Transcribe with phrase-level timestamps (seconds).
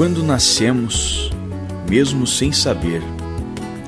[0.00, 1.30] Quando nascemos,
[1.86, 3.02] mesmo sem saber,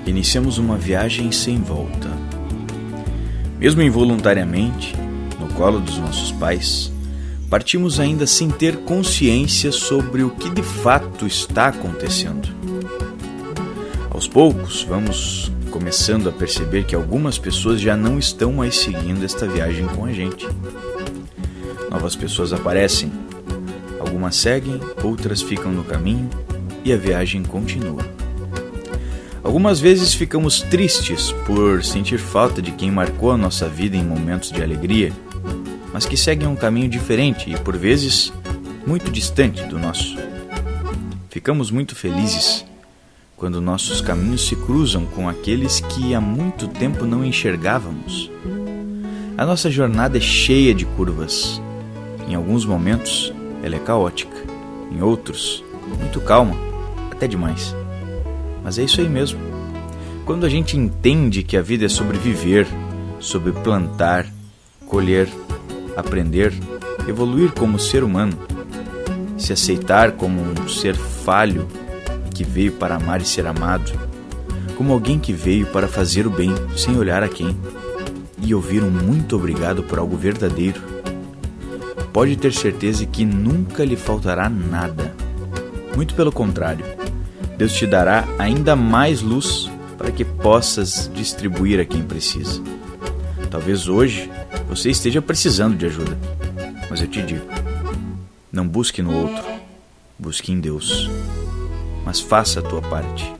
[0.06, 2.10] iniciamos uma viagem sem volta.
[3.58, 4.94] Mesmo involuntariamente,
[5.40, 6.92] no colo dos nossos pais,
[7.48, 12.46] partimos ainda sem ter consciência sobre o que de fato está acontecendo.
[14.10, 19.48] Aos poucos, vamos começando a perceber que algumas pessoas já não estão mais seguindo esta
[19.48, 20.46] viagem com a gente.
[21.90, 23.10] Novas pessoas aparecem
[24.12, 26.28] Algumas seguem, outras ficam no caminho
[26.84, 28.06] e a viagem continua.
[29.42, 34.52] Algumas vezes ficamos tristes por sentir falta de quem marcou a nossa vida em momentos
[34.52, 35.10] de alegria,
[35.94, 38.30] mas que seguem um caminho diferente e por vezes
[38.86, 40.14] muito distante do nosso.
[41.30, 42.66] Ficamos muito felizes
[43.34, 48.30] quando nossos caminhos se cruzam com aqueles que há muito tempo não enxergávamos.
[49.38, 51.62] A nossa jornada é cheia de curvas.
[52.28, 53.32] Em alguns momentos,
[53.62, 54.36] ela é caótica,
[54.90, 55.64] em outros,
[56.00, 56.56] muito calma,
[57.10, 57.74] até demais.
[58.62, 59.40] Mas é isso aí mesmo.
[60.24, 62.66] Quando a gente entende que a vida é sobre viver,
[63.20, 64.26] sobre plantar,
[64.86, 65.28] colher,
[65.96, 66.52] aprender,
[67.08, 68.36] evoluir como ser humano,
[69.38, 71.66] se aceitar como um ser falho
[72.34, 73.92] que veio para amar e ser amado,
[74.76, 77.56] como alguém que veio para fazer o bem sem olhar a quem,
[78.44, 80.91] e ouvir um muito obrigado por algo verdadeiro
[82.12, 85.14] pode ter certeza que nunca lhe faltará nada.
[85.96, 86.84] Muito pelo contrário,
[87.56, 92.62] Deus te dará ainda mais luz para que possas distribuir a quem precisa.
[93.50, 94.30] Talvez hoje
[94.68, 96.18] você esteja precisando de ajuda,
[96.90, 97.46] mas eu te digo:
[98.50, 99.44] não busque no outro,
[100.18, 101.10] busque em Deus.
[102.04, 103.32] Mas faça a tua parte.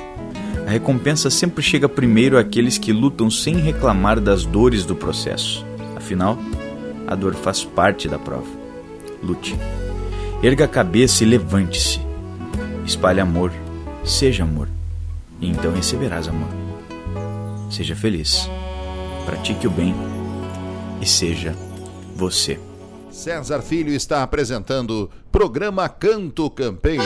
[0.67, 5.67] A recompensa sempre chega primeiro àqueles que lutam sem reclamar das dores do processo.
[5.97, 6.39] Afinal,
[7.07, 8.62] a dor faz parte da prova
[9.23, 9.57] lute.
[10.43, 12.01] Erga a cabeça e levante-se.
[12.85, 13.53] Espalhe amor,
[14.05, 14.69] seja amor,
[15.41, 16.49] e então receberás amor.
[17.71, 18.51] Seja feliz,
[19.25, 19.95] pratique o bem
[21.01, 21.55] e seja
[22.17, 22.59] você.
[23.11, 27.05] César Filho está apresentando programa Canto Campeiro.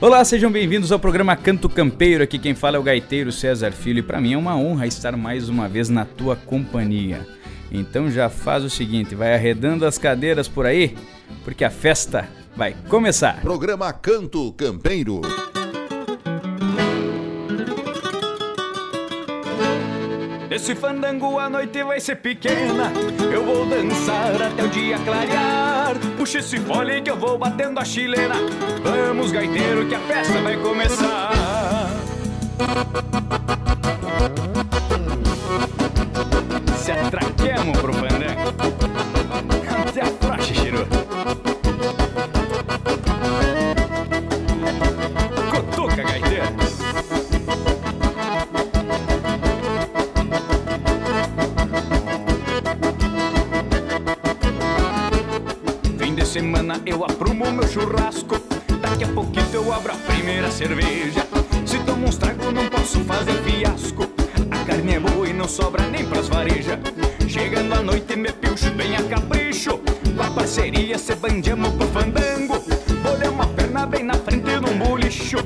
[0.00, 2.22] Olá, sejam bem-vindos ao programa Canto Campeiro.
[2.22, 5.16] Aqui quem fala é o gaiteiro César Filho e para mim é uma honra estar
[5.16, 7.26] mais uma vez na tua companhia.
[7.70, 10.96] Então já faz o seguinte, vai arredando as cadeiras por aí,
[11.44, 13.40] porque a festa vai começar.
[13.40, 15.20] Programa Canto Campeiro.
[20.50, 22.92] Esse fandango a noite vai ser pequena
[23.32, 27.84] Eu vou dançar até o dia clarear Puxa esse fole que eu vou batendo a
[27.84, 28.34] chilena
[28.82, 31.30] Vamos gaiteiro que a festa vai começar
[36.88, 36.92] se
[37.68, 38.54] atraquemos pro fandango.
[39.88, 40.86] Até a frocha, Chiru.
[45.50, 46.46] Cutuca, gaiteiro.
[55.98, 58.40] Fim de semana eu aprumo meu churrasco.
[58.80, 61.26] Daqui a pouquinho eu abro a primeira cerveja.
[61.66, 64.08] Se tomo uns trago, não posso fazer fiasco
[64.68, 66.78] carne é boa e não sobra nem pras varejas.
[67.28, 69.78] Chegando à noite, me pilcho bem a capricho.
[70.16, 72.58] Com a parceria, se bandiamo pro fandango.
[73.02, 75.36] Bolhamos uma perna bem na frente num bolicho.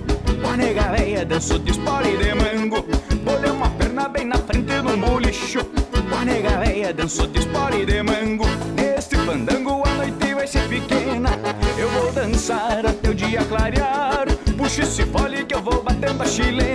[0.41, 2.87] Com a nega véia danço de espora e de mango.
[3.25, 5.65] Bolhamos uma perna bem na frente num bolicho.
[5.65, 8.47] Com a nega véia danço de espora e de mango.
[8.77, 11.31] Neste fandango, a noite vai ser pequena.
[11.77, 14.27] Eu vou dançar até o dia clarear.
[14.57, 16.72] Puxa esse fole que eu vou batendo a chilena.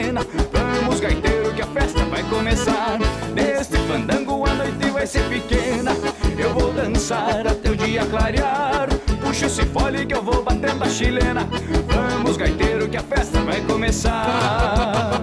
[9.57, 11.49] Esse fole que eu vou batendo a chilena.
[11.87, 15.16] Vamos, gaiteiro, que a festa vai começar.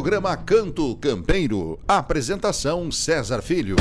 [0.00, 1.78] Programa Canto Campeiro.
[1.86, 3.76] Apresentação César Filho.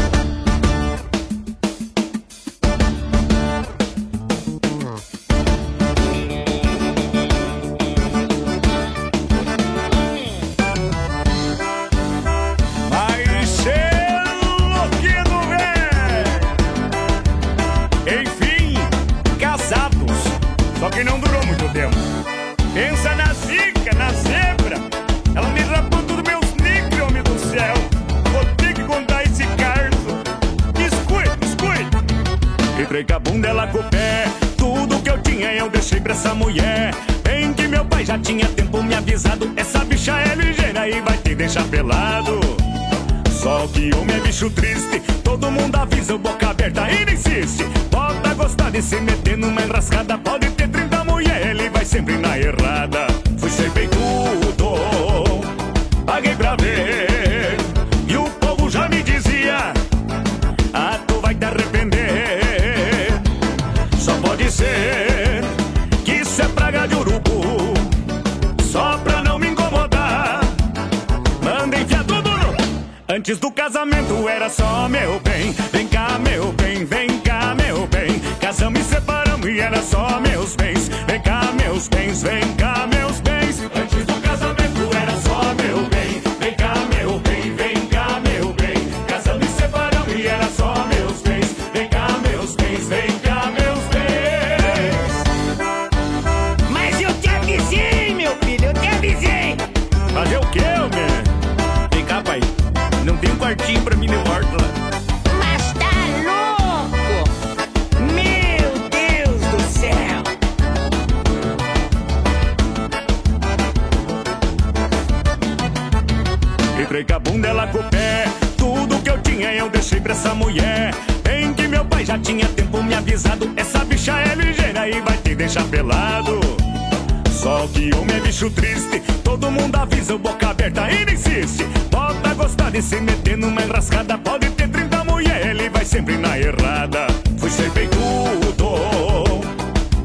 [133.24, 137.08] Tendo uma enrascada, pode ter 30 mulher, ele vai sempre na errada.
[137.38, 139.42] Fui ser peitudo,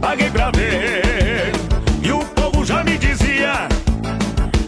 [0.01, 1.53] paguei pra ver.
[2.03, 3.69] E o povo já me dizia: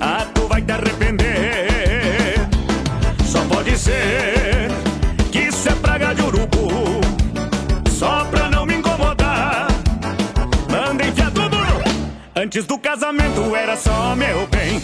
[0.00, 2.38] Ah, tu vai te arrepender.
[3.24, 4.70] Só pode ser
[5.30, 7.00] que isso é praga de urubu.
[7.90, 9.68] Só pra não me incomodar,
[10.70, 11.56] manda via tudo.
[12.34, 14.80] Antes do casamento era só meu bem.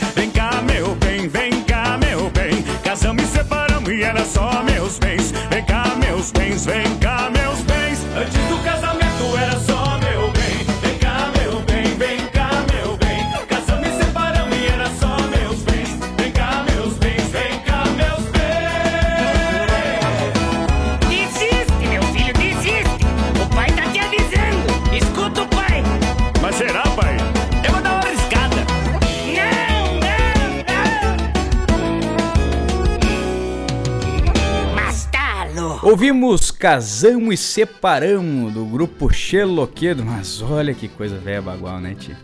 [36.02, 42.16] Ouvimos Casamos e Separamos do grupo Xeloquedo, mas olha que coisa velha bagual, né, tio?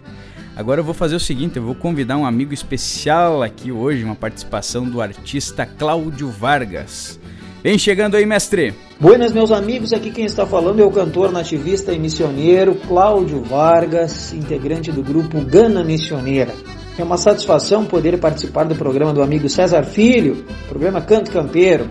[0.57, 4.17] Agora eu vou fazer o seguinte, eu vou convidar um amigo especial aqui hoje, uma
[4.17, 7.21] participação do artista Cláudio Vargas.
[7.63, 8.75] Vem chegando aí, mestre.
[8.99, 9.93] Buenas, meus amigos.
[9.93, 15.41] Aqui quem está falando é o cantor nativista e missioneiro Cláudio Vargas, integrante do grupo
[15.41, 16.53] Gana Missioneira.
[16.99, 21.89] É uma satisfação poder participar do programa do amigo César Filho, programa Canto Campeiro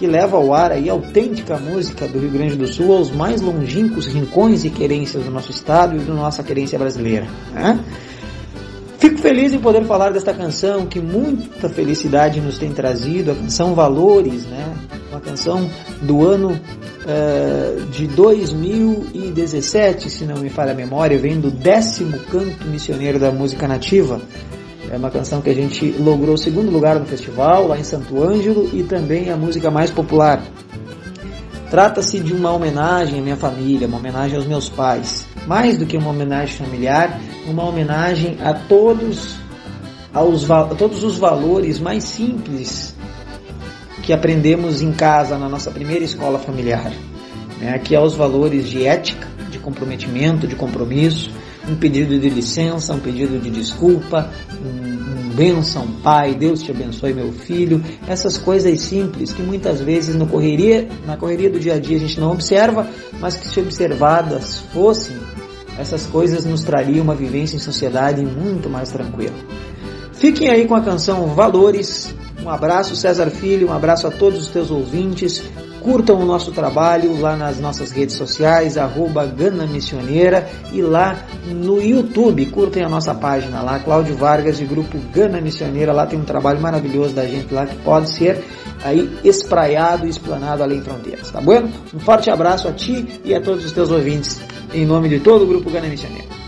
[0.00, 3.42] que leva ao ar aí a autêntica música do Rio Grande do Sul aos mais
[3.42, 7.26] longínquos rincões e querências do nosso estado e da nossa querência brasileira.
[7.52, 7.78] Né?
[8.98, 13.74] Fico feliz em poder falar desta canção que muita felicidade nos tem trazido, a canção
[13.74, 14.72] Valores, né?
[15.10, 15.68] Uma canção
[16.00, 22.66] do ano uh, de 2017, se não me falha a memória, vem do décimo canto
[22.66, 24.18] missioneiro da música nativa.
[24.90, 28.68] É uma canção que a gente logrou segundo lugar no festival, lá em Santo Ângelo,
[28.72, 30.42] e também a música mais popular.
[31.70, 35.24] Trata-se de uma homenagem à minha família, uma homenagem aos meus pais.
[35.46, 39.36] Mais do que uma homenagem familiar, uma homenagem a todos,
[40.12, 42.96] aos, a todos os valores mais simples
[44.02, 46.90] que aprendemos em casa, na nossa primeira escola familiar.
[47.60, 47.72] Né?
[47.74, 51.30] Aqui aos valores de ética, de comprometimento, de compromisso,
[51.68, 54.30] um pedido de licença, um pedido de desculpa,
[54.64, 57.82] um, um benção, pai, Deus te abençoe, meu filho.
[58.06, 62.00] Essas coisas simples que muitas vezes no correria, na correria do dia a dia a
[62.00, 62.88] gente não observa,
[63.20, 65.16] mas que se observadas fossem,
[65.78, 69.34] essas coisas nos trariam uma vivência em sociedade muito mais tranquila.
[70.12, 72.14] Fiquem aí com a canção Valores.
[72.42, 75.42] Um abraço, César Filho, um abraço a todos os teus ouvintes.
[75.80, 81.80] Curtam o nosso trabalho lá nas nossas redes sociais, arroba Gana Missioneira e lá no
[81.80, 86.24] YouTube, curtem a nossa página lá, Cláudio Vargas de Grupo Gana Missioneira, lá tem um
[86.24, 88.44] trabalho maravilhoso da gente lá que pode ser
[88.84, 91.68] aí espraiado e explanado além fronteiras, tá bom?
[91.94, 94.40] Um forte abraço a ti e a todos os teus ouvintes,
[94.72, 96.39] em nome de todo o Grupo Gana Missioneira.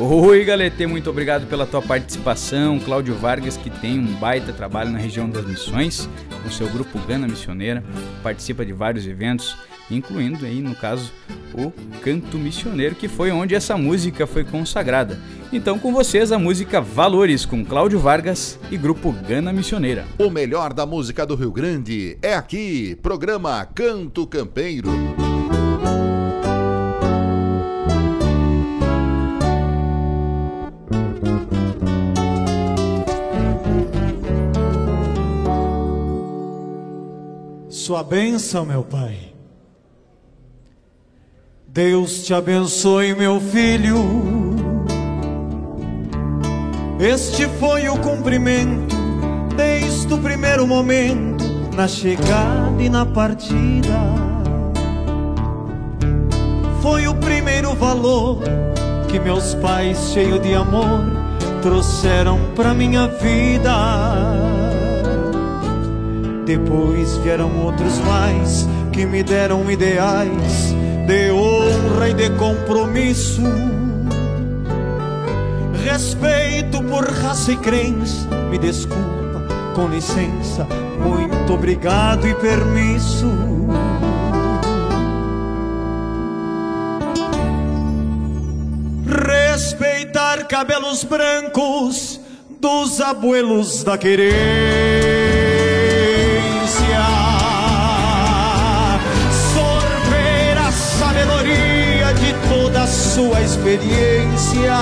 [0.00, 2.78] Oi, Galete, muito obrigado pela tua participação.
[2.78, 6.08] Cláudio Vargas, que tem um baita trabalho na região das missões,
[6.40, 7.82] com seu grupo Gana Missioneira,
[8.22, 9.56] participa de vários eventos,
[9.90, 11.10] incluindo aí, no caso,
[11.52, 15.18] o Canto Missioneiro, que foi onde essa música foi consagrada.
[15.52, 20.04] Então, com vocês, a música Valores, com Cláudio Vargas e grupo Gana Missioneira.
[20.16, 24.88] O melhor da música do Rio Grande é aqui, programa Canto Campeiro.
[37.88, 39.16] Sua bênção, meu Pai.
[41.66, 43.96] Deus te abençoe, meu filho.
[47.00, 48.94] Este foi o cumprimento
[49.56, 51.42] desde o primeiro momento,
[51.74, 53.98] na chegada e na partida.
[56.82, 58.42] Foi o primeiro valor
[59.08, 61.06] que meus pais, cheios de amor,
[61.62, 64.57] trouxeram pra minha vida.
[66.48, 70.74] Depois vieram outros mais que me deram ideais
[71.06, 73.42] de honra e de compromisso.
[75.84, 80.66] Respeito por raça e crença, me desculpa, com licença,
[80.98, 83.30] muito obrigado e permisso.
[89.52, 92.18] Respeitar cabelos brancos
[92.58, 94.87] dos abuelos da querer.
[103.18, 104.78] Sua experiência.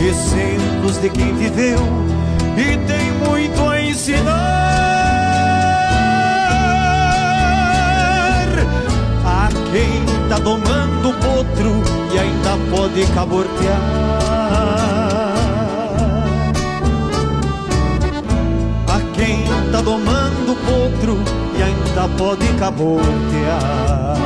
[0.00, 1.80] Exemplos de quem viveu
[2.56, 4.30] e tem muito a ensinar.
[9.26, 11.82] A quem tá domando o potro
[12.14, 13.80] e ainda pode cabortear.
[18.86, 19.42] A quem
[19.72, 21.39] tá domando o potro
[21.70, 24.16] ainda pode cabotear.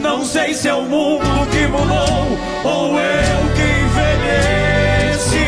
[0.00, 5.38] Não sei se é o mundo que mudou ou eu que envelheci.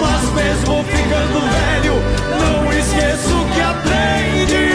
[0.00, 1.96] Mas mesmo ficando velho,
[2.40, 4.72] não esqueço que aprendi.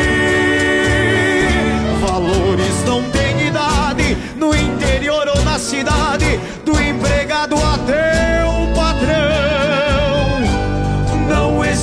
[2.01, 8.67] Valores não têm idade, no interior ou na cidade, do empregado até o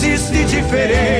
[0.04, 1.13] existe diferença,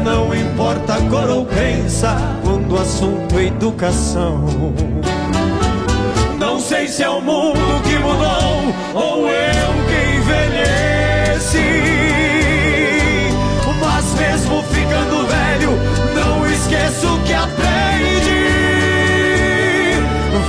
[0.00, 4.44] não importa cor ou crença, quando o assunto é educação.
[6.38, 11.58] Não sei se é o mundo que mudou ou eu que envelheci.
[13.80, 15.70] Mas mesmo ficando velho,
[16.14, 18.44] não esqueço que aprendi.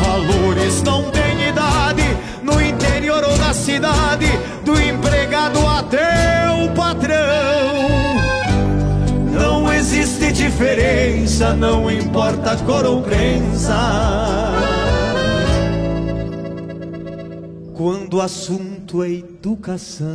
[0.03, 4.27] Valores não têm idade, no interior ou na cidade,
[10.45, 13.73] diferença, não importa cor ou prensa.
[17.73, 20.05] Quando o assunto é educação.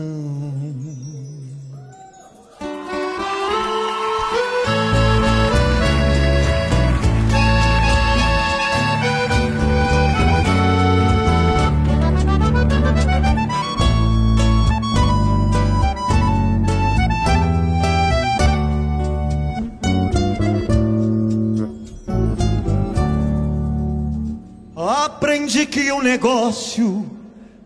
[25.51, 27.05] Aprendi que o negócio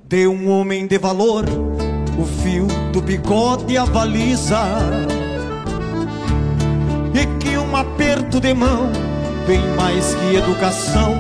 [0.09, 1.45] de um homem de valor,
[2.19, 4.59] o fio do bigode avaliza.
[7.13, 8.91] E que um aperto de mão,
[9.47, 11.15] bem mais que educação,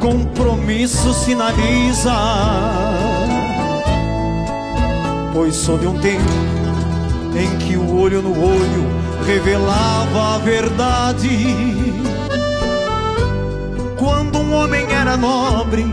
[0.00, 2.12] compromisso sinaliza.
[5.32, 6.24] Pois sou de um tempo
[7.36, 8.84] em que o olho no olho
[9.24, 11.89] revelava a verdade.
[14.60, 15.86] Homem era nobre,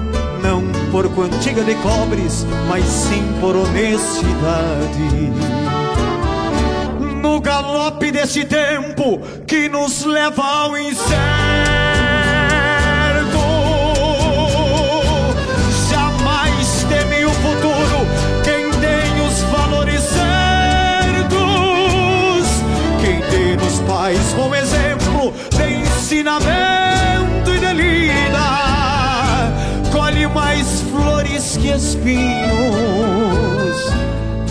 [0.43, 5.31] não por quantia de cobres, mas sim por honestidade.
[7.21, 11.07] No galope desse tempo que nos leva ao incerto,
[15.89, 18.05] jamais teme o futuro
[18.43, 21.37] quem tem os valores certos,
[22.99, 26.66] quem tem nos pais bom exemplo de ensinamento
[31.77, 32.47] espinhos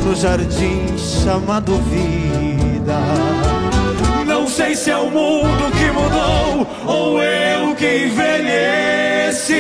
[0.05, 3.01] no jardim chamado vida.
[4.25, 9.57] Não sei se é o mundo que mudou ou eu que envelheci.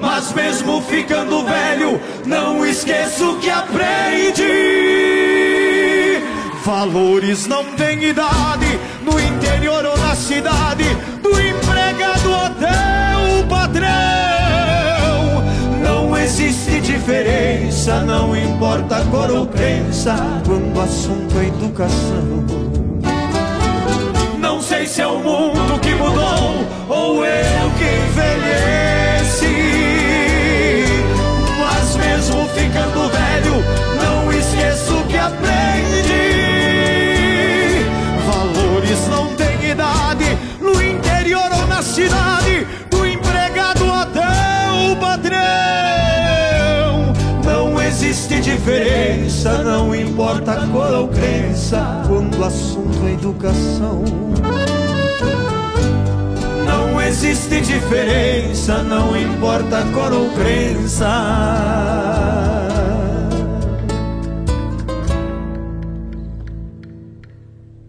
[0.00, 4.42] Mas mesmo ficando velho, não esqueço que aprendi.
[6.64, 10.84] Valores não têm idade, no interior ou na cidade,
[11.22, 14.41] do empregado até o patrão.
[16.34, 20.16] Existe diferença, não importa a cor ou crença,
[20.46, 22.42] quando o assunto é educação.
[24.38, 28.51] Não sei se é o mundo que mudou ou eu que envelheci.
[49.42, 54.04] Diferença, não importa cor ou crença, quando o assunto é educação.
[56.64, 61.08] Não existe diferença, não importa cor ou crença.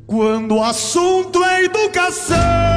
[0.07, 2.72] Quando o assunto é educação.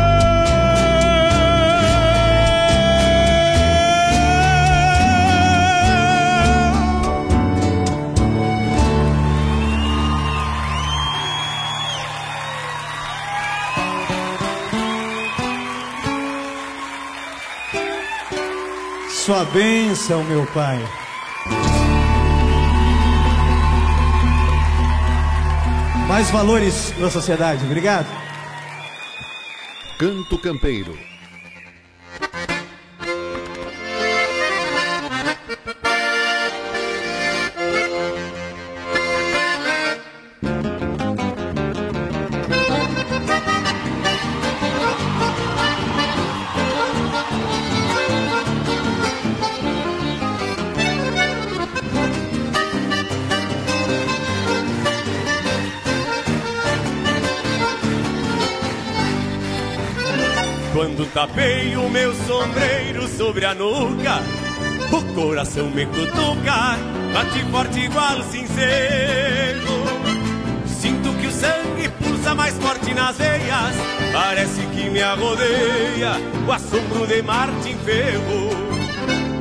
[19.26, 20.78] Sua bênção, meu Pai.
[26.06, 27.64] Mais valores para a sociedade.
[27.64, 28.06] Obrigado.
[29.98, 30.96] Canto Campeiro.
[61.16, 64.20] Tapei o meu sombreiro sobre a nuca,
[64.92, 66.76] o coração me cutuca,
[67.14, 69.66] bate forte igual sincero.
[70.66, 73.74] Sinto que o sangue pulsa mais forte nas veias,
[74.12, 78.50] parece que me arrodeia o assombro de Martin Ferro.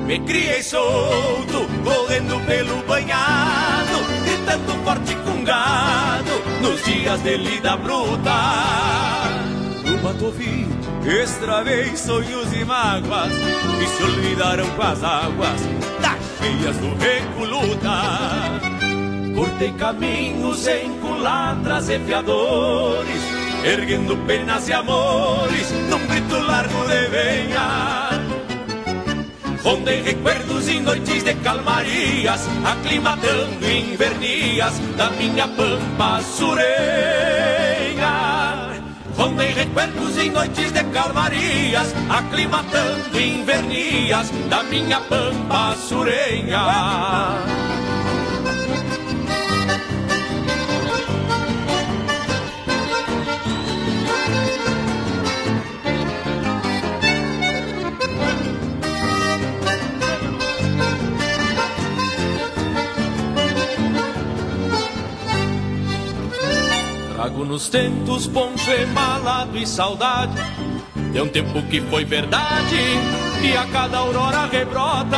[0.08, 9.36] Me criei solto, correndo pelo banhado, gritando forte com gado, nos dias de lida bruta.
[9.84, 10.75] No Batovi,
[11.12, 13.32] extravei sonhos e mágoas,
[13.80, 15.62] que se olvidaram com as águas
[16.02, 18.66] das cheias do Recoluta.
[19.36, 23.22] Cortei caminhos em culatras e fiadores,
[23.64, 28.10] erguendo penas e amores, num grito largo de venha.
[29.62, 37.35] Rondei recuerdos em noites de calmarias, aclimatando invernias da minha pampa sureia.
[39.18, 47.65] Rondei recuerdos em noites de calmarias, aclimatando invernias da minha pampa surenha.
[67.26, 70.36] Trago nos tentos poncho emalado e saudade.
[71.12, 72.78] De um tempo que foi verdade
[73.42, 75.18] E a cada aurora rebrota.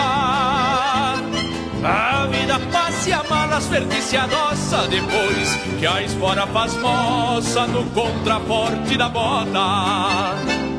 [1.84, 7.84] A vida passa e a malas fertice adoça Depois que a espora faz moça No
[7.88, 10.38] contraforte da bota.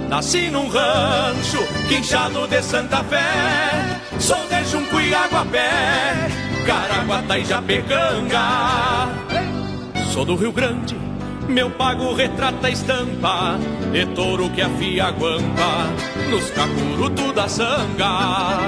[0.09, 1.59] Nasci num rancho,
[1.91, 6.31] quinchado de Santa Fé Sou de Junco e Aguapé
[6.67, 8.49] Caraguatá e Japecanga.
[10.11, 10.98] Sou do Rio Grande
[11.49, 13.59] meu pago retrata a estampa
[13.91, 15.87] De touro que afia a guampa
[16.31, 18.59] Nos cacurutos da sanga.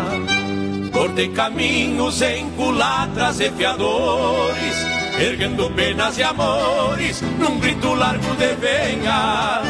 [0.92, 4.86] Cortei caminhos em culatras e fiadores
[5.18, 9.62] Erguendo penas e amores Num grito largo de venha.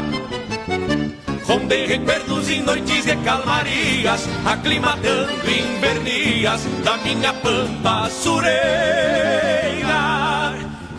[1.44, 8.70] Rondei recuerdos em noites de calmarias Aclimatando invernias Da minha pampa sureira.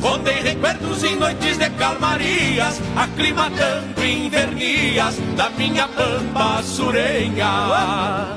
[0.02, 0.41] Rondei
[0.72, 8.36] recuerdos em noites de calmarias, aclimatando invernias da minha pampa surenha.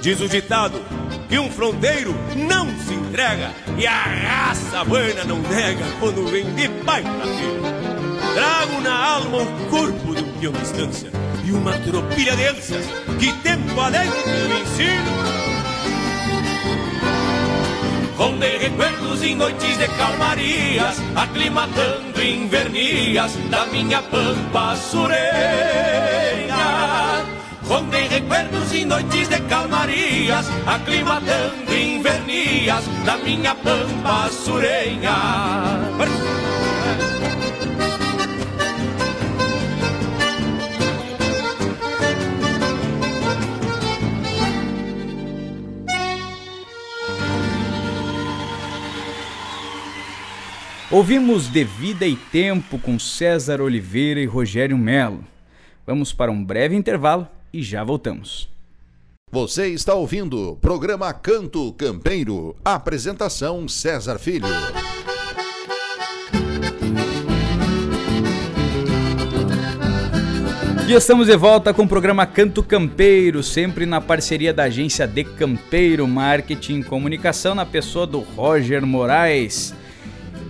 [0.00, 0.80] Diz o ditado
[1.28, 6.68] que um fronteiro não se entrega e a raça buena não nega quando vem de
[6.84, 7.62] pai pra filho.
[8.34, 11.10] Trago na alma o corpo de um distância
[11.44, 12.84] e uma tropilha de ânsias
[13.18, 14.12] que tempo alegre
[14.48, 15.35] me ensino
[18.16, 25.26] Rondei recuerdos em noites de calmarias, aclimatando invernias da minha pampa sureira.
[27.64, 35.12] Rondei recuerdos em noites de calmarias, aclimatando invernias da minha pampa sureira.
[50.88, 55.24] Ouvimos De Vida e Tempo com César Oliveira e Rogério Melo.
[55.84, 58.48] Vamos para um breve intervalo e já voltamos.
[59.32, 62.54] Você está ouvindo o programa Canto Campeiro.
[62.64, 64.46] Apresentação César Filho.
[70.86, 75.24] E estamos de volta com o programa Canto Campeiro, sempre na parceria da agência De
[75.24, 79.74] Campeiro Marketing e Comunicação, na pessoa do Roger Moraes.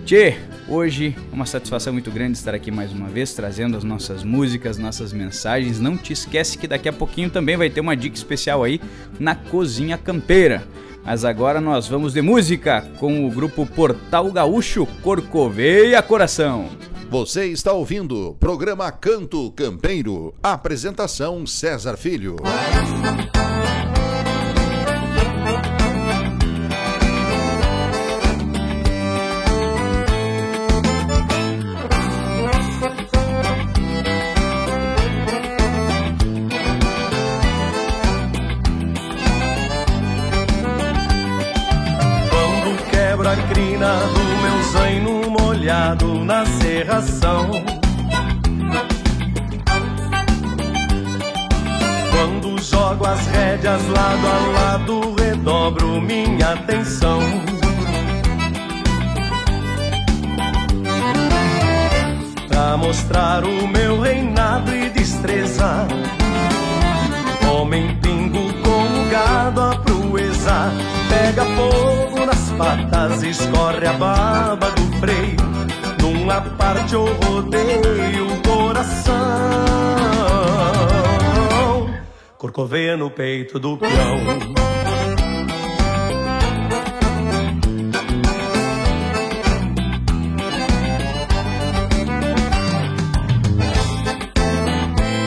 [0.07, 0.37] Tchê,
[0.69, 5.11] hoje uma satisfação muito grande estar aqui mais uma vez, trazendo as nossas músicas, nossas
[5.11, 5.81] mensagens.
[5.81, 8.79] Não te esquece que daqui a pouquinho também vai ter uma dica especial aí
[9.19, 10.65] na Cozinha Campeira.
[11.03, 16.69] Mas agora nós vamos de música com o grupo Portal Gaúcho Corcoveia Coração.
[17.09, 20.33] Você está ouvindo o programa Canto Campeiro.
[20.41, 22.37] Apresentação César Filho.
[45.95, 47.49] Na serração.
[52.11, 57.21] Quando jogo as rédeas lado a lado, redobro minha atenção.
[62.49, 65.87] Pra mostrar o meu reinado e destreza,
[67.49, 70.69] homem pingo com gado a proeza,
[71.07, 75.36] pega fogo nas patas, escorre a baba do freio
[76.27, 79.13] uma parte eu rodeio o coração.
[82.37, 84.17] Corcoveia no peito do peão.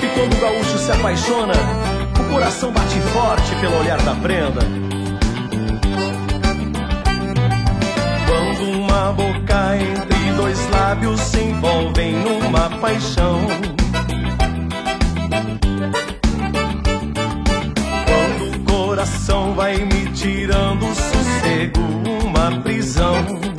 [0.03, 1.55] E quando o gaúcho se apaixona,
[2.21, 4.61] o coração bate forte pelo olhar da prenda.
[8.29, 13.41] Quando uma boca entre dois lábios se envolvem numa paixão.
[18.07, 21.81] Quando o coração vai me tirando o sossego,
[22.25, 23.51] uma prisão.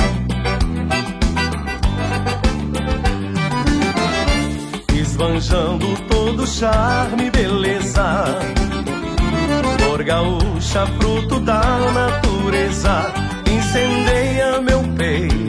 [5.21, 8.25] esbanjando todo charme e beleza.
[9.77, 11.61] Flor gaúcha, fruto da
[11.93, 13.13] natureza,
[13.49, 15.40] incendeia meu peito,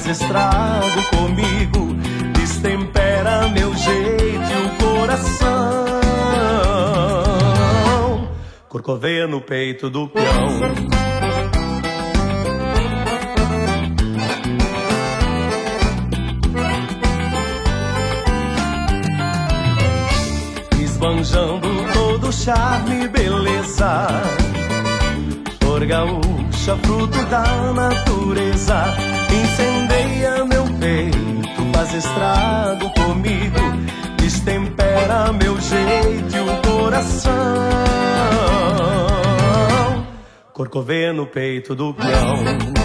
[0.00, 1.94] faz estrago comigo,
[2.32, 5.48] destempera meu jeito e o coração.
[8.68, 10.60] Corcoveia no peito do peão.
[20.82, 24.06] esbanjando todo charme e beleza.
[25.60, 33.60] Flor gaúcha, fruto da natureza, incendeia meu peito, faz estrago comigo,
[34.16, 37.30] destempera meu jeito e o coração.
[40.52, 42.79] Corcoveia no peito do peão.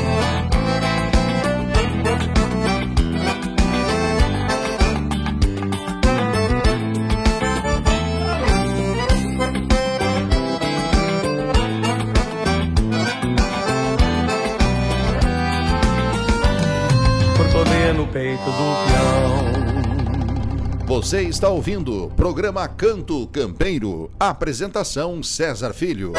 [20.96, 24.10] Você está ouvindo programa Canto Campeiro.
[24.18, 26.14] Apresentação César Filho.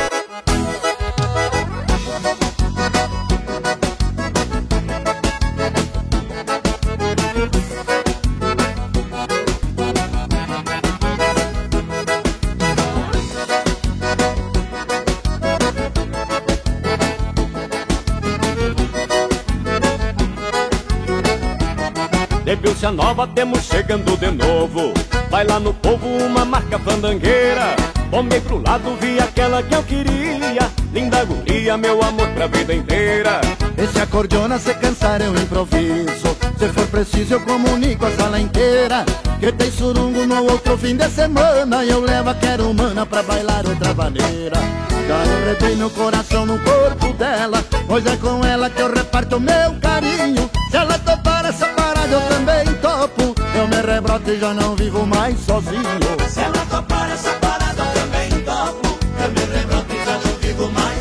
[22.90, 24.92] Nova temos chegando de novo.
[25.30, 27.74] Vai lá no povo uma marca fandangueira.
[28.10, 30.70] Tomei pro lado, vi aquela que eu queria.
[30.92, 33.40] Linda guria, meu amor pra vida inteira.
[33.76, 36.36] Esse acordeona se cansar eu improviso.
[36.58, 39.04] Se for preciso eu comunico a sala inteira.
[39.40, 43.22] Que tem surungo no outro fim de semana E eu levo a quero humana pra
[43.22, 47.64] bailar outra maneira Já enredei meu coração no corpo dela.
[47.86, 50.50] Pois é com ela que eu reparto meu carinho.
[50.70, 51.66] Se ela topar essa
[52.12, 53.34] eu também topo.
[53.54, 55.82] Eu me rebroto e já não vivo mais sozinho.
[56.28, 58.98] Se ela topar essa parada eu também topo.
[59.22, 60.95] Eu me rebroto e já não vivo mais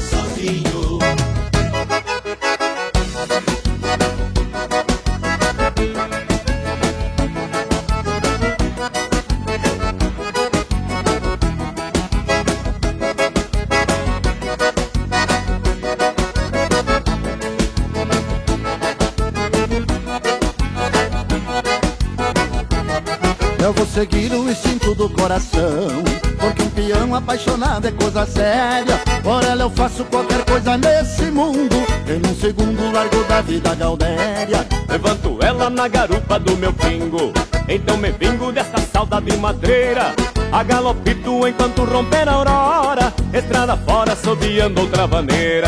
[23.96, 26.04] seguir o instinto do coração
[26.40, 29.00] Porque um peão apaixonado é coisa séria.
[29.24, 31.76] Por ela eu faço qualquer coisa nesse mundo
[32.08, 37.32] Em um segundo largo da vida gaudéria Levanto ela na garupa do meu pingo
[37.68, 40.14] Então me vingo dessa saudade madreira
[40.52, 45.68] a galopito enquanto romper a aurora Estrada fora, assobiando outra vaneira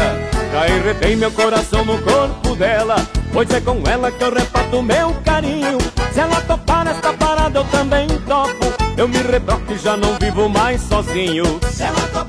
[0.51, 2.95] Cai retém meu coração no corpo dela
[3.37, 5.77] Pois é com ela que eu reparto meu carinho.
[6.11, 8.65] Se ela topar esta parada eu também topo.
[8.97, 11.59] Eu me rebroco e já não vivo mais sozinho.
[11.69, 12.26] Se ela topar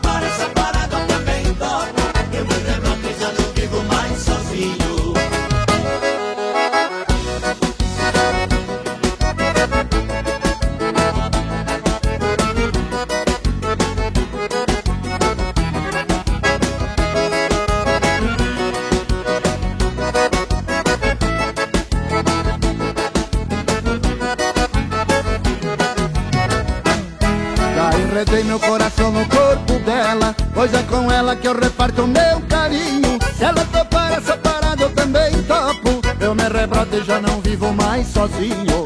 [28.44, 33.18] Meu coração no corpo dela Pois é com ela que eu reparto meu carinho.
[33.36, 36.00] Se ela topar essa parada eu também topo.
[36.20, 38.84] Eu me rebroto e já não vivo mais sozinho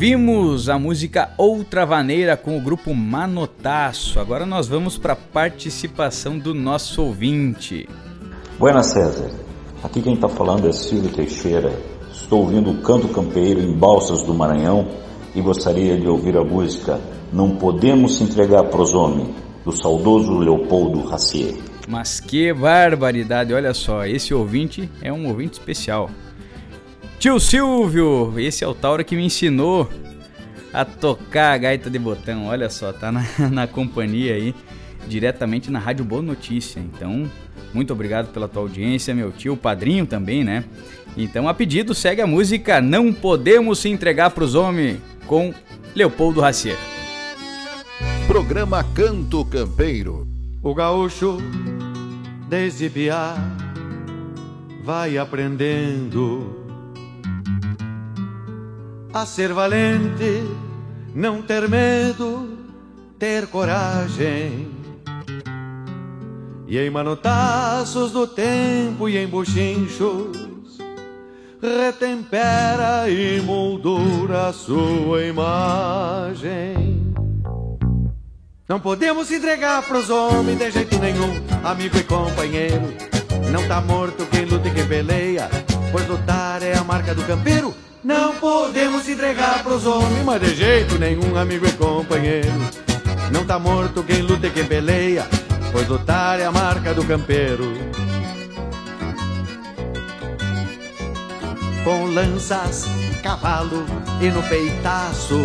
[0.00, 4.18] Ouvimos a música Outra Vaneira com o grupo Manotaço.
[4.18, 7.86] Agora nós vamos para a participação do nosso ouvinte.
[8.58, 9.30] Buenas César,
[9.84, 11.78] aqui quem está falando é Silvio Teixeira.
[12.10, 14.88] Estou ouvindo o Canto Campeiro em Balsas do Maranhão
[15.34, 16.98] e gostaria de ouvir a música
[17.30, 19.28] Não Podemos Se Entregar pros Homens,
[19.66, 21.54] do saudoso Leopoldo Racier.
[21.86, 26.08] Mas que barbaridade, olha só, esse ouvinte é um ouvinte especial.
[27.20, 29.90] Tio Silvio, esse é o Tauro que me ensinou
[30.72, 32.46] a tocar a gaita de botão.
[32.46, 34.54] Olha só, tá na, na companhia aí,
[35.06, 36.80] diretamente na Rádio Boa Notícia.
[36.80, 37.30] Então,
[37.74, 40.64] muito obrigado pela tua audiência, meu tio, padrinho também, né?
[41.14, 45.52] Então, a pedido, segue a música Não Podemos Se Entregar Pros Homens, com
[45.94, 46.78] Leopoldo Racier.
[48.26, 50.26] Programa Canto Campeiro.
[50.62, 51.36] O gaúcho,
[52.48, 53.36] desde piar,
[54.82, 56.59] vai aprendendo
[59.12, 60.44] a ser valente,
[61.14, 62.58] não ter medo,
[63.18, 64.70] ter coragem.
[66.66, 70.78] E em manotaços do tempo e em buchinchos,
[71.60, 77.00] retempera e moldura a sua imagem.
[78.68, 82.94] Não podemos entregar pros homens de jeito nenhum, amigo e companheiro.
[83.50, 85.50] Não tá morto quem luta e quem peleia,
[85.90, 87.74] pois lutar é a marca do campeiro.
[88.02, 92.48] Não podemos entregar pros homens, mas de jeito nenhum, amigo e companheiro.
[93.30, 95.26] Não tá morto quem luta e quem peleia,
[95.70, 97.74] pois lutar é a marca do campeiro.
[101.84, 102.86] Com lanças,
[103.22, 103.84] cavalo
[104.22, 105.38] e no peitaço,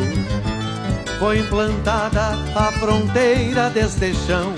[1.20, 4.54] foi implantada a fronteira deste chão.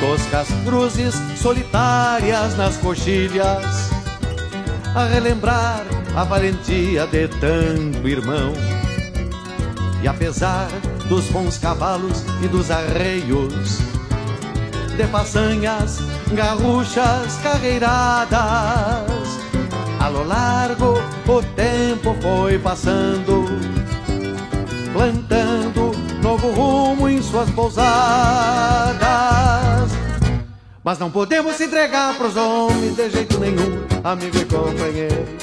[0.00, 3.90] Toscas cruzes solitárias nas coxilhas,
[4.94, 8.52] a relembrar a valentia de tanto irmão.
[10.02, 10.66] E apesar
[11.08, 13.78] dos bons cavalos e dos arreios,
[14.96, 16.00] de façanhas
[16.32, 18.40] garruchas carreiradas,
[20.00, 20.94] a lo largo
[21.28, 23.44] o tempo foi passando,
[24.92, 28.98] plantando novo rumo em suas pousadas.
[30.82, 35.37] Mas não podemos entregar pros homens de jeito nenhum, amigo e companheiro.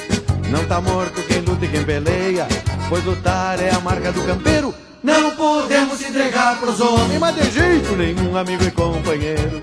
[0.50, 2.46] Não tá morto quem luta e quem peleia,
[2.88, 4.74] pois lutar é a marca do campeiro.
[5.02, 9.62] Não podemos entregar pros homens, mas de jeito nenhum, amigo e companheiro.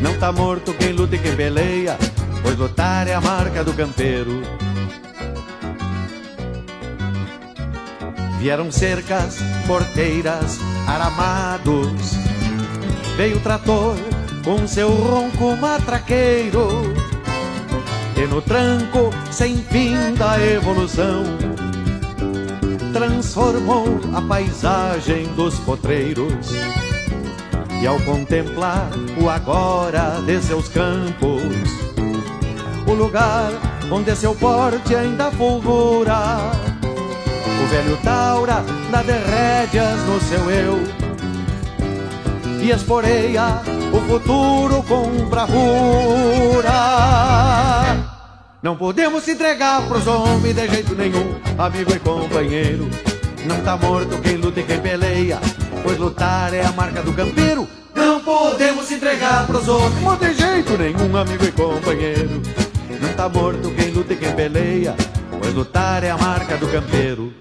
[0.00, 1.96] Não tá morto quem luta e quem peleia,
[2.42, 4.42] pois lutar é a marca do campeiro.
[8.40, 12.14] Vieram cercas, porteiras, aramados.
[13.16, 13.96] Veio o trator
[14.44, 17.05] com seu ronco matraqueiro
[18.16, 21.24] e no tranco sem fim da evolução
[22.92, 26.50] transformou a paisagem dos potreiros.
[27.82, 28.88] E ao contemplar
[29.20, 31.42] o agora de seus campos,
[32.86, 33.52] o lugar
[33.90, 36.50] onde seu porte ainda fulgura,
[36.82, 41.06] o velho Taura dá de rédeas no seu eu
[42.62, 43.60] e esporeia
[43.92, 46.72] o futuro com bravura.
[48.66, 52.90] Não podemos entregar pros homens de jeito nenhum, amigo e companheiro.
[53.46, 55.38] Não tá morto quem luta e quem peleia,
[55.84, 57.68] pois lutar é a marca do campeiro.
[57.94, 62.42] Não podemos entregar pros homens, de jeito nenhum, amigo e companheiro.
[63.00, 64.96] Não tá morto quem luta e quem peleia,
[65.40, 67.32] pois lutar é a marca do campeiro.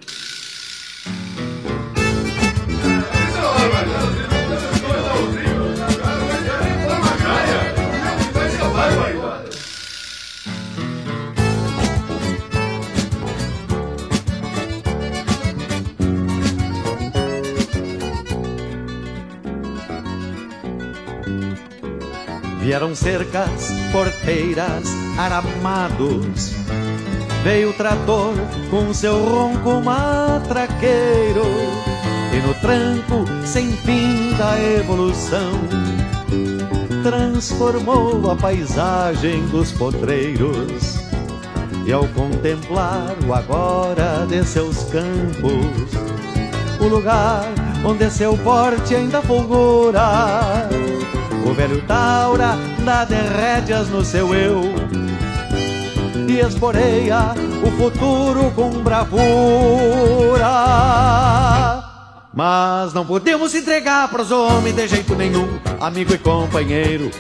[22.65, 24.87] Vieram cercas, porteiras,
[25.19, 26.55] aramados.
[27.43, 28.33] Veio o trator
[28.71, 31.43] com seu ronco matraqueiro.
[32.33, 35.51] E no tranco sem fim da evolução,
[37.03, 40.97] transformou a paisagem dos potreiros.
[41.85, 45.93] E ao contemplar o agora de seus campos,
[46.81, 47.45] o lugar
[47.85, 50.67] onde seu porte ainda fulgura,
[51.45, 54.61] o velho Taura dá de rédeas no seu eu
[56.27, 59.15] e esporeia o futuro com bravura.
[62.33, 65.47] Mas não podemos entregar pros homens de jeito nenhum,
[65.79, 67.11] amigo e companheiro.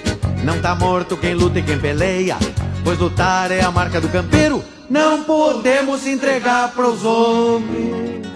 [0.43, 2.37] Não tá morto quem luta e quem peleia,
[2.83, 4.63] pois lutar é a marca do campeiro.
[4.89, 8.34] Não podemos entregar pros homens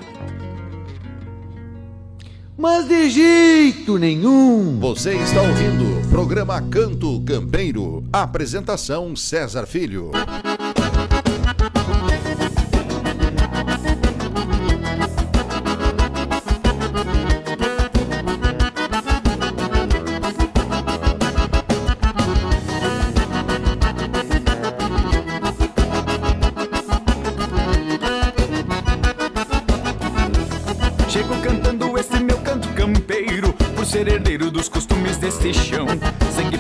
[2.60, 4.78] mas de jeito nenhum.
[4.82, 8.04] Você está ouvindo o programa Canto Campeiro.
[8.12, 10.12] Apresentação César Filho.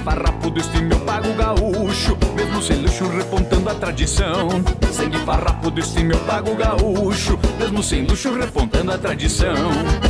[0.09, 4.49] Sangue farrapudo, este meu pago gaúcho, mesmo sem luxo repontando a tradição.
[4.91, 9.53] Sangue farrapudo, este meu pago gaúcho, mesmo sem luxo repontando a tradição.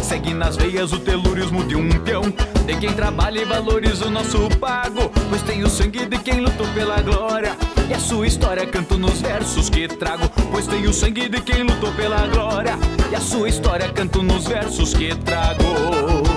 [0.02, 2.22] Segue nas veias o telurismo de um peão,
[2.66, 6.68] de quem trabalha e valoriza o nosso pago, pois tem o sangue de quem lutou
[6.68, 7.58] pela glória.
[7.90, 11.64] E a sua história canto nos versos que trago, pois tem o sangue de quem
[11.64, 12.80] lutou pela glória.
[13.12, 16.29] E a sua história canto nos versos que trago.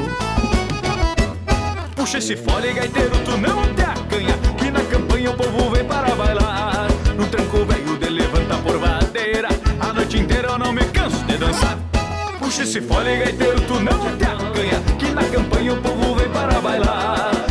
[2.02, 6.12] Puxa esse fole, gaiteiro, tu não te acanha Que na campanha o povo vem para
[6.16, 6.88] bailar.
[7.16, 9.48] No tranco velho de levanta por vadeira
[9.78, 11.78] A noite inteira eu não me canso de dançar.
[12.40, 16.60] Puxa esse fole, gaiteiro, tu não te acanha Que na campanha o povo vem para
[16.60, 17.41] bailar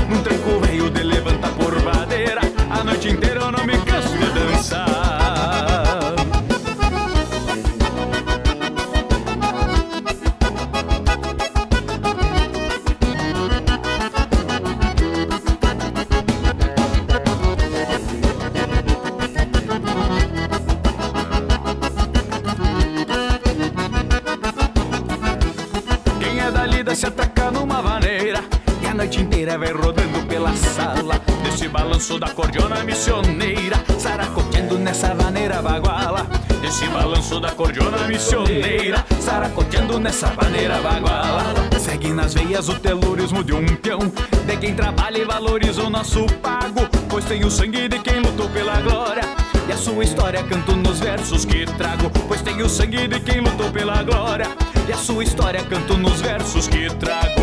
[37.62, 44.00] cordiona missioneira Saracoteando nessa vaneira baguala Segue nas veias o telurismo de um peão.
[44.46, 48.50] De quem trabalha e valoriza o nosso pago Pois tem o sangue de quem lutou
[48.50, 49.24] pela glória.
[49.68, 53.42] E a sua história canto nos versos que trago Pois tem o sangue de quem
[53.42, 54.48] lutou pela glória.
[54.88, 57.42] E a sua história canto nos versos que trago.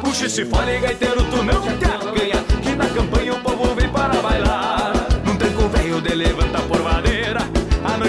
[0.00, 4.20] Puxa esse fole, gaiteiro, tu não te acanha Que na campanha o povo vem para
[4.22, 4.92] bailar.
[5.26, 7.02] Num tranco velho de levanta por vadeira.
[7.08, 7.11] A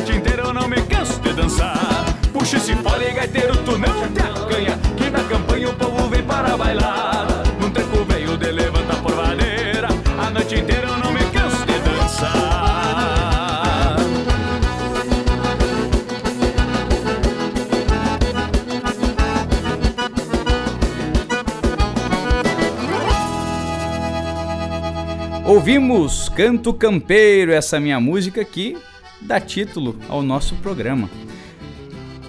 [0.03, 2.05] noite inteira eu não me canso de dançar.
[2.33, 4.77] Puxa esse fole, gaiteiro, tu não te acanha.
[4.97, 7.25] Que na campanha o povo vem para bailar.
[7.59, 9.87] Num tranco velho de levanta por vadeira
[10.19, 12.33] A noite inteira eu não me canso de dançar.
[25.45, 28.75] Ouvimos Canto Campeiro, essa minha música que
[29.25, 31.09] dá título ao nosso programa.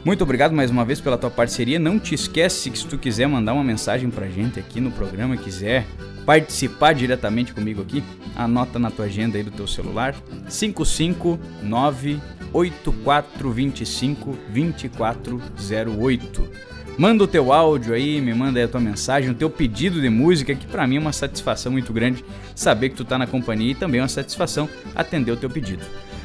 [0.05, 1.79] Muito obrigado mais uma vez pela tua parceria.
[1.79, 5.37] Não te esquece que se tu quiser mandar uma mensagem pra gente aqui no programa,
[5.37, 5.87] quiser
[6.27, 8.03] participar diretamente comigo aqui,
[8.37, 10.15] anota na tua agenda aí do teu celular
[10.49, 12.21] 559
[12.53, 16.49] 8425 2408.
[16.97, 20.09] Manda o teu áudio aí, me manda aí a tua mensagem, o teu pedido de
[20.09, 22.25] música, que pra mim é uma satisfação muito grande
[22.55, 25.85] saber que tu tá na companhia e também é uma satisfação atender o teu pedido.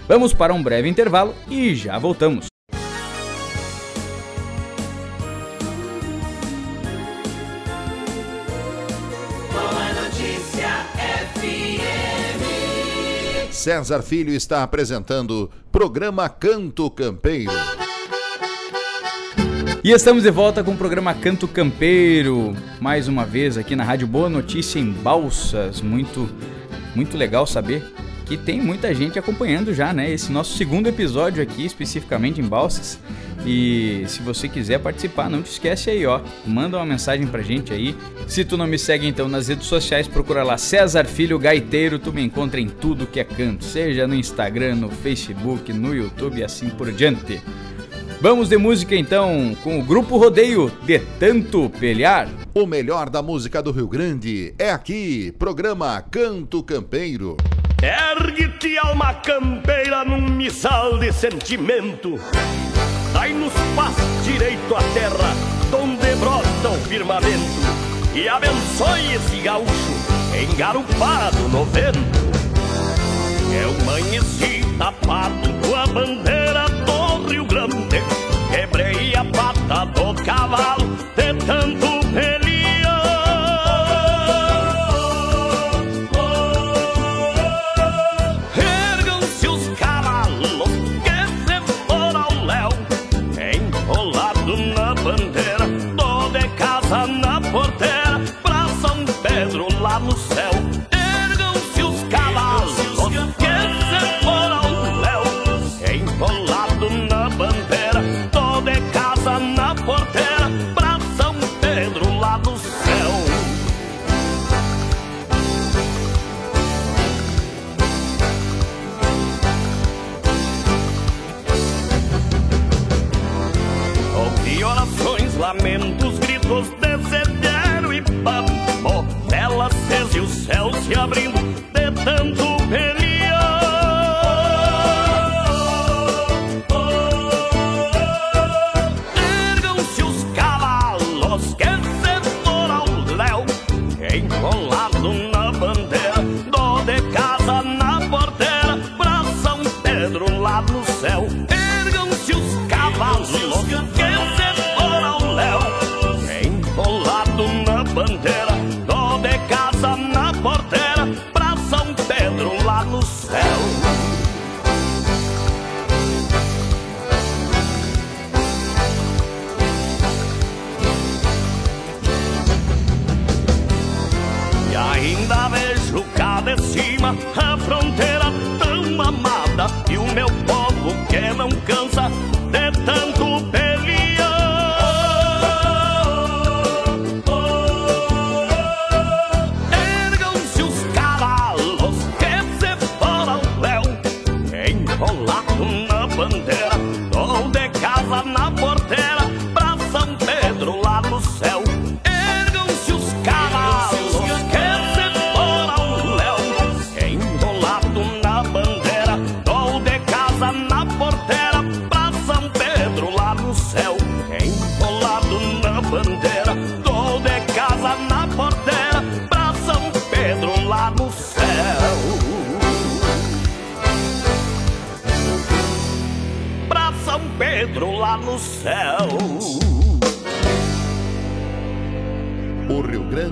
[0.10, 2.48] Vamos para um breve intervalo e já voltamos.
[9.52, 10.68] Boa Notícia
[11.36, 12.42] FM.
[13.52, 17.52] César Filho está apresentando programa Canto Campeiro.
[19.84, 24.08] E estamos de volta com o programa Canto Campeiro, mais uma vez aqui na Rádio
[24.08, 25.82] Boa Notícia em Balsas.
[25.82, 26.28] Muito,
[26.96, 27.86] muito legal saber
[28.30, 30.12] que tem muita gente acompanhando já, né?
[30.12, 33.00] Esse nosso segundo episódio aqui, especificamente em Balsas.
[33.44, 36.22] E se você quiser participar, não te esquece aí, ó.
[36.46, 37.96] Manda uma mensagem pra gente aí.
[38.28, 42.14] Se tu não me segue então nas redes sociais, procura lá César Filho Gaiteiro, tu
[42.14, 46.44] me encontra em tudo que é canto, seja no Instagram, no Facebook, no YouTube e
[46.44, 47.42] assim por diante.
[48.22, 52.30] Vamos de música então com o Grupo Rodeio de Tanto Pelear.
[52.54, 57.36] O melhor da música do Rio Grande é aqui, programa Canto Campeiro.
[57.82, 62.20] Ergue-te, alma campeira, num missal de sentimento.
[63.14, 65.34] Dai-nos paz direito à terra,
[65.72, 67.60] donde brota o firmamento.
[68.14, 69.94] E abençoe esse gaúcho,
[70.38, 72.20] engarupado no vento.
[73.54, 75.49] Eu amanheci tapado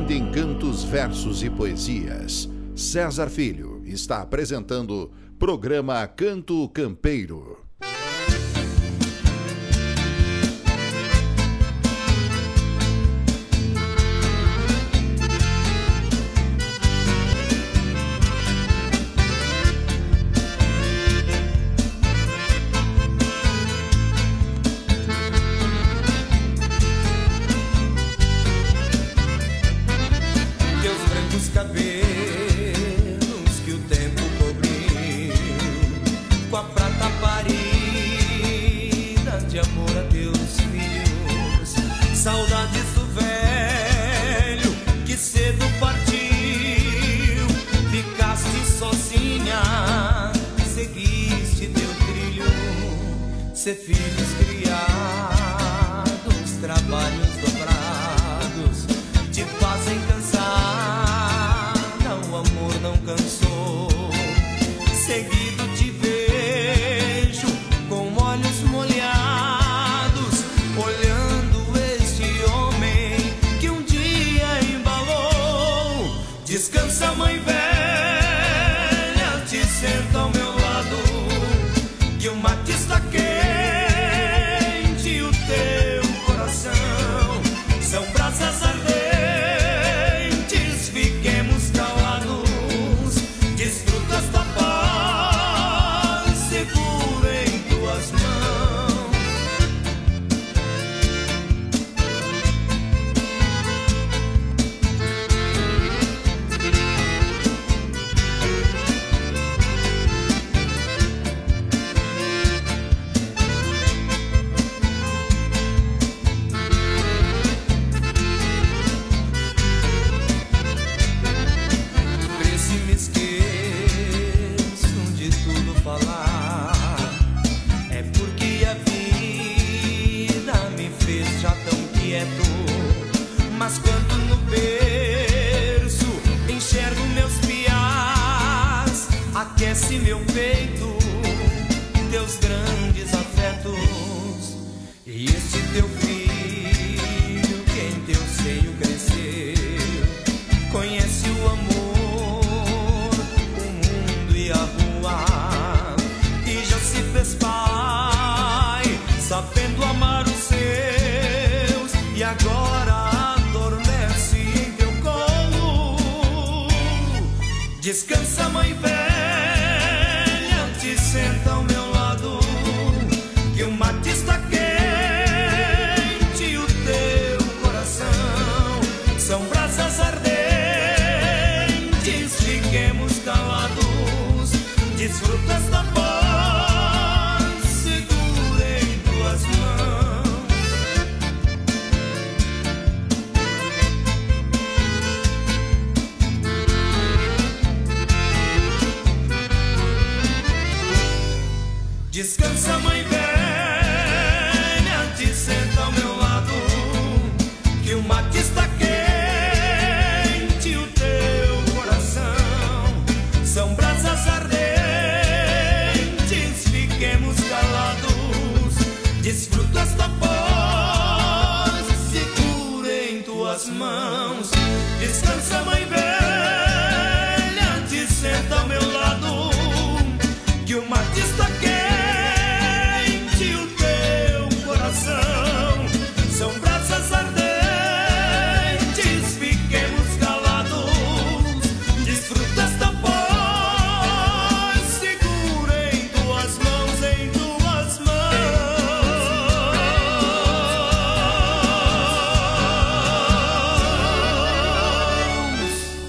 [0.09, 2.49] Em cantos, versos e poesias.
[2.73, 7.56] César Filho está apresentando programa Canto Campeiro.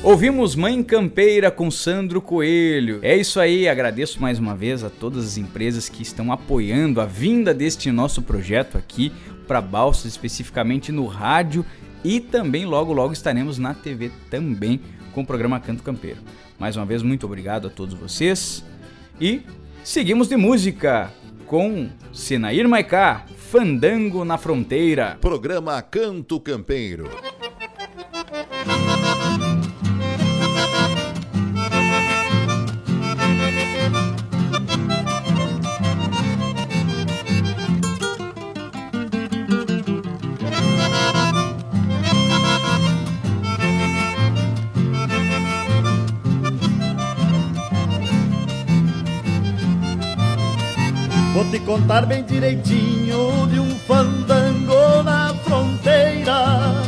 [0.08, 2.98] Ouvimos Mãe Campeira com Sandro Coelho.
[3.02, 7.04] É isso aí, agradeço mais uma vez a todas as empresas que estão apoiando a
[7.04, 9.12] vinda deste nosso projeto aqui
[9.46, 11.62] para Balsas, especificamente no rádio
[12.02, 14.80] e também logo logo estaremos na TV também
[15.12, 16.20] com o programa Canto Campeiro.
[16.58, 18.64] Mais uma vez, muito obrigado a todos vocês
[19.20, 19.42] e
[19.84, 21.12] seguimos de música
[21.44, 25.18] com Senair Maicá, Fandango na Fronteira.
[25.20, 27.10] Programa Canto Campeiro.
[51.38, 56.82] Vou te contar bem direitinho de um fandango na fronteira.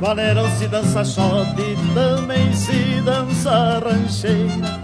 [0.00, 1.54] Valerão se dança shot,
[1.94, 4.80] também se dança rancheira.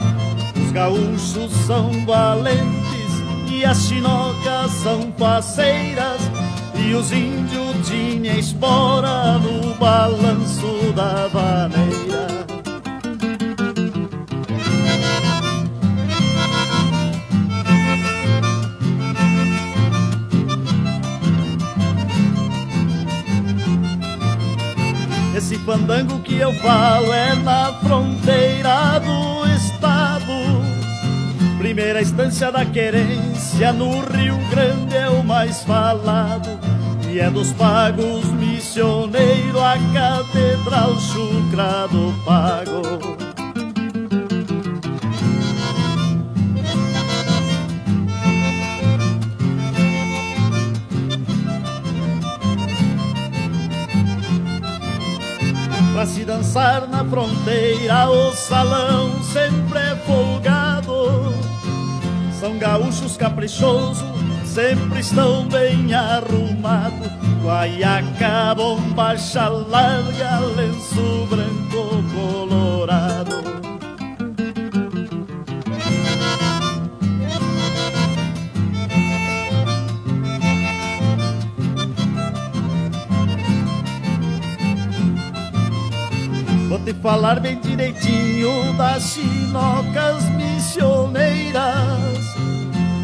[0.65, 6.21] Os gaúchos são valentes e as chinocas são parceiras.
[6.77, 12.28] E os índios tinham espora no balanço da vaneira.
[25.69, 30.33] Fandango que eu falo é na fronteira do estado.
[31.59, 36.59] Primeira instância da querência no Rio Grande é o mais falado.
[37.11, 43.28] E é dos pagos missioneiro a catedral chucra do pago.
[55.99, 61.35] Pra se dançar na fronteira, o salão sempre é folgado.
[62.39, 64.05] São gaúchos caprichosos,
[64.45, 67.11] sempre estão bem arrumados.
[67.43, 71.88] Guaiaca, bombacha larga, lenço branco
[86.89, 92.35] Te falar bem direitinho das chinocas missioneiras,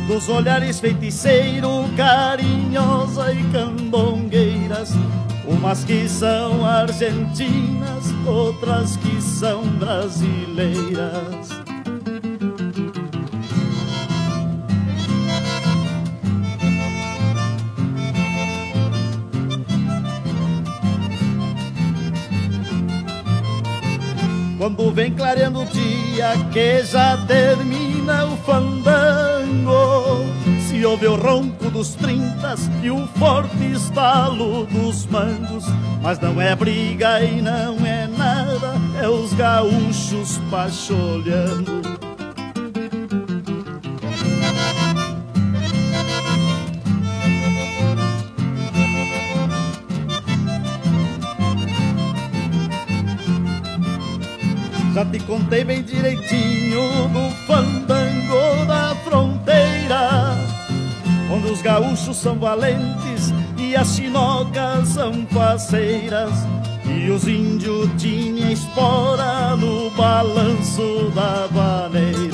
[0.09, 4.89] dos olhares feiticeiro, carinhosa e candongueiras.
[5.47, 11.64] Umas que são argentinas, outras que são brasileiras.
[24.65, 30.25] Quando vem clareando o dia que já termina o fandango
[30.67, 35.67] Se ouve o ronco dos trintas e o forte estalo dos mangos.
[36.03, 41.94] Mas não é briga e não é nada, é os gaúchos pacholhando
[54.95, 60.37] Já te contei bem direitinho do fandango da fronteira
[61.29, 66.31] Onde os gaúchos são valentes e as chinocas são parceiras
[66.87, 72.34] E os índios tinham espora no balanço da vaneira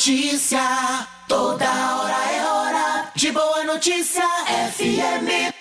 [0.00, 4.24] notícia, toda hora é hora de boa notícia
[4.72, 5.52] FM.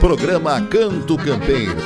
[0.00, 1.80] Programa Canto Campeiro.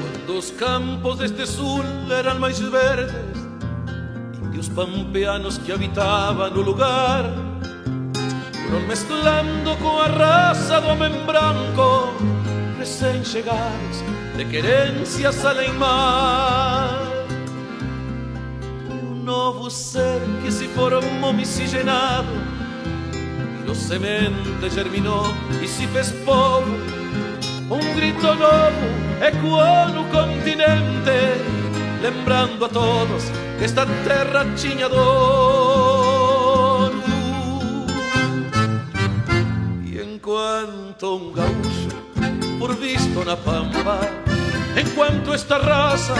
[0.00, 3.35] Cuando os campos deste sul eran máis verdes
[4.76, 7.24] pampeanos que habitaban no lugar
[8.52, 12.12] Foron mezclando coa raza do homem branco
[12.78, 14.04] Recén chegados
[14.36, 17.00] de querencias além mar
[18.90, 22.34] un novo ser que se formou miscigenado
[23.60, 25.24] E do semente germinou
[25.62, 26.70] e se fez povo
[27.70, 28.86] un grito novo
[29.20, 31.18] ecoou no continente,
[32.00, 33.24] lembrando a todos
[33.60, 35.46] esta terra tinha dono.
[39.84, 41.88] E enquanto um gaúcho,
[42.58, 44.00] por visto na pampa,
[44.76, 46.14] enquanto esta raça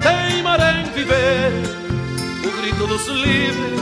[0.00, 1.52] teimara em viver,
[2.44, 3.80] o grito dos livres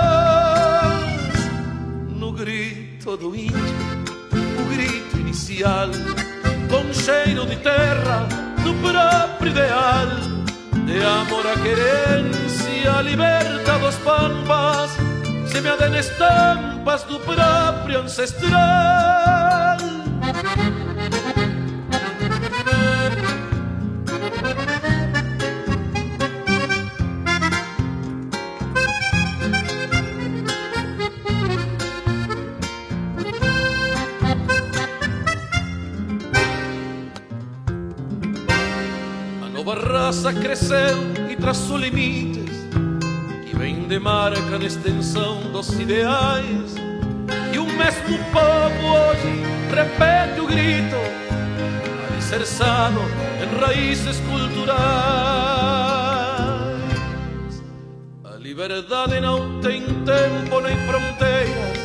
[2.08, 3.54] No grito do índio,
[4.60, 5.88] o grito inicial,
[6.68, 8.26] com cheiro de terra,
[8.62, 10.06] do próprio ideal,
[10.84, 14.96] de amor à querência, liberta dos pampas,
[15.50, 19.45] semeada em estampas do próprio ancestral.
[39.74, 40.96] Raça cresceu
[41.28, 42.68] e traçou limites
[43.44, 46.76] que vem de marca na extensão dos ideais.
[47.52, 49.42] E o mesmo povo hoje
[49.74, 50.96] repete o grito,
[52.12, 53.00] alicerçado
[53.42, 54.76] em raízes culturais.
[58.22, 61.78] A liberdade não tem tempo nem fronteiras,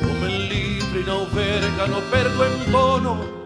[0.00, 3.37] como é livre não verga, não perde o entono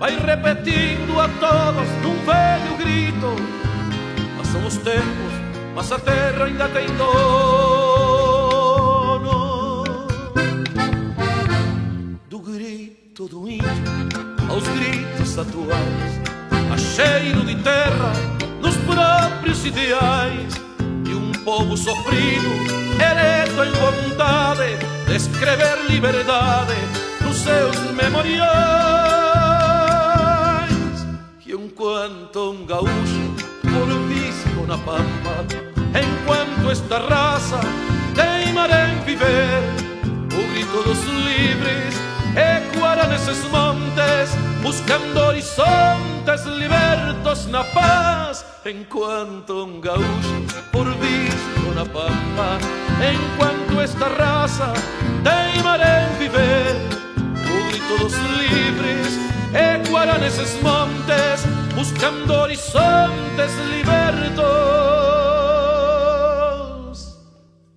[0.00, 3.36] vai repetindo a todos num velho grito.
[4.38, 5.32] Passam os tempos,
[5.74, 7.20] mas a terra ainda tem dono.
[12.30, 13.68] Do grito do índio
[14.48, 16.20] aos gritos atuais,
[16.72, 18.12] a cheiro de terra
[18.62, 20.54] nos próprios ideais
[21.04, 22.48] de um povo sofrido,
[22.98, 26.74] ereto em vontade de escrever liberdade
[27.22, 29.19] nos seus memoriais
[31.80, 35.46] enquanto um gaúcho por visco na pampa,
[35.98, 37.58] enquanto esta raça
[38.14, 39.62] teimara em viver,
[40.04, 41.94] o grito dos livres
[42.36, 52.58] ecoará nesses montes, buscando horizontes libertos na paz, enquanto um gaúcho por visco na pampa,
[53.10, 54.70] enquanto esta raça
[55.24, 56.76] teimara em viver,
[57.26, 59.18] o grito dos livres
[59.54, 61.44] ecoará nesses montes,
[61.80, 63.96] buscando horizontes libertos.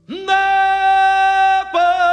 [0.09, 2.03] Na paz.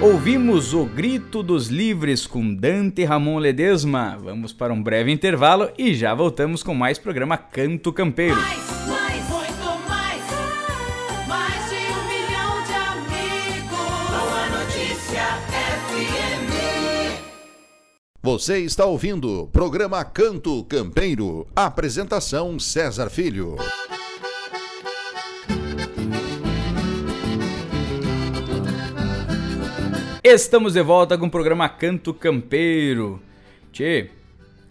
[0.00, 4.16] Ouvimos o grito dos livres com Dante Ramon Ledesma.
[4.22, 8.38] Vamos para um breve intervalo e já voltamos com mais programa Canto Campeiro.
[18.26, 21.46] Você está ouvindo o programa Canto Campeiro.
[21.54, 23.54] Apresentação César Filho.
[30.24, 33.22] Estamos de volta com o programa Canto Campeiro.
[33.70, 34.10] Tchê,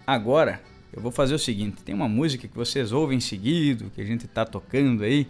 [0.05, 4.05] agora eu vou fazer o seguinte: tem uma música que vocês ouvem seguido, que a
[4.05, 5.29] gente tá tocando aí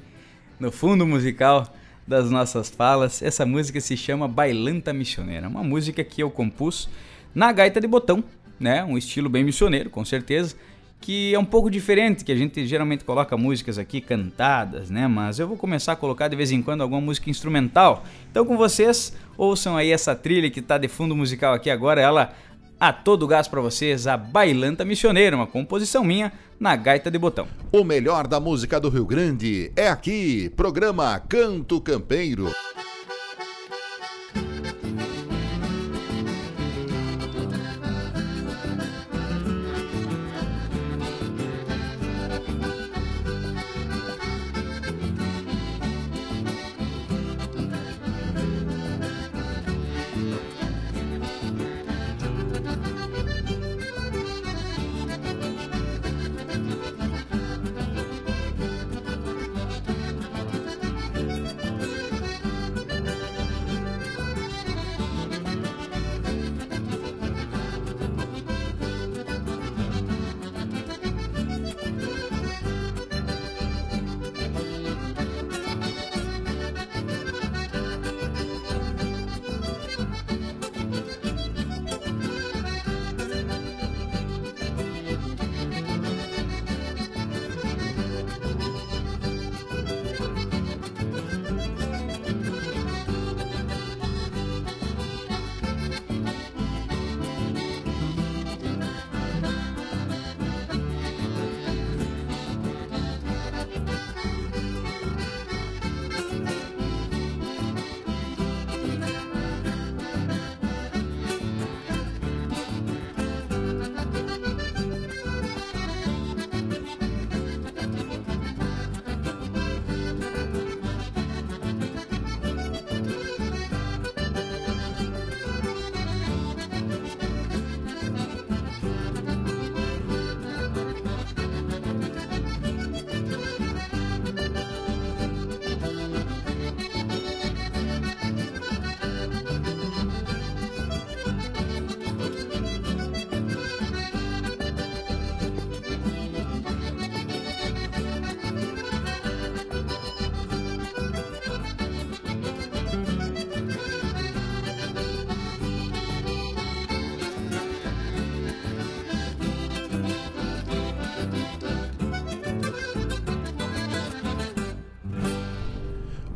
[0.59, 1.71] no fundo musical
[2.07, 3.21] das nossas falas.
[3.21, 6.89] Essa música se chama Bailanta Missioneira, uma música que eu compus
[7.35, 8.23] na gaita de botão,
[8.59, 8.83] né?
[8.83, 10.55] Um estilo bem missioneiro, com certeza,
[11.01, 15.07] que é um pouco diferente, que a gente geralmente coloca músicas aqui cantadas, né?
[15.07, 18.05] Mas eu vou começar a colocar de vez em quando alguma música instrumental.
[18.31, 22.33] Então com vocês, ouçam aí essa trilha que tá de fundo musical aqui agora, ela
[22.79, 27.47] a todo gás para vocês, a Bailanta Missioneira, uma composição minha na gaita de botão.
[27.71, 32.51] O melhor da música do Rio Grande é aqui, programa Canto Campeiro.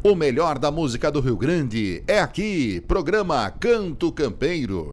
[0.10, 4.90] O melhor da música do Rio Grande é aqui, programa Canto Campeiro.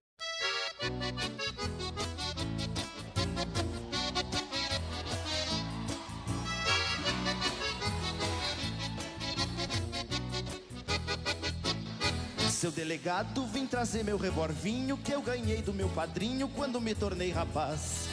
[12.51, 17.31] Seu delegado, vim trazer meu revolvinho que eu ganhei do meu padrinho quando me tornei
[17.31, 18.07] rapaz.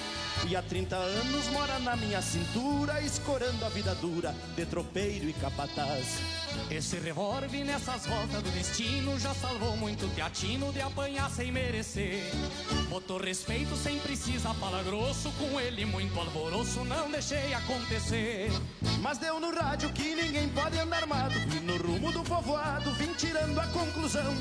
[0.48, 5.34] E há 30 anos mora na minha cintura, escorando a vida dura de tropeiro e
[5.34, 6.43] capataz.
[6.70, 12.24] Esse revólver nessas voltas do destino já salvou muito teatino de apanhar sem merecer.
[12.90, 18.52] Botou respeito sem precisar falar grosso, com ele muito alvoroço, não deixei acontecer.
[19.02, 23.14] Mas deu no rádio que ninguém pode andar armado, e no rumo do povoado vim
[23.14, 24.34] tirando a conclusão.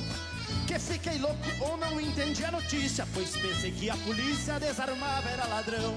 [0.67, 5.47] Que fiquei louco ou não entendi a notícia, pois pensei que a polícia desarmava era
[5.47, 5.95] ladrão.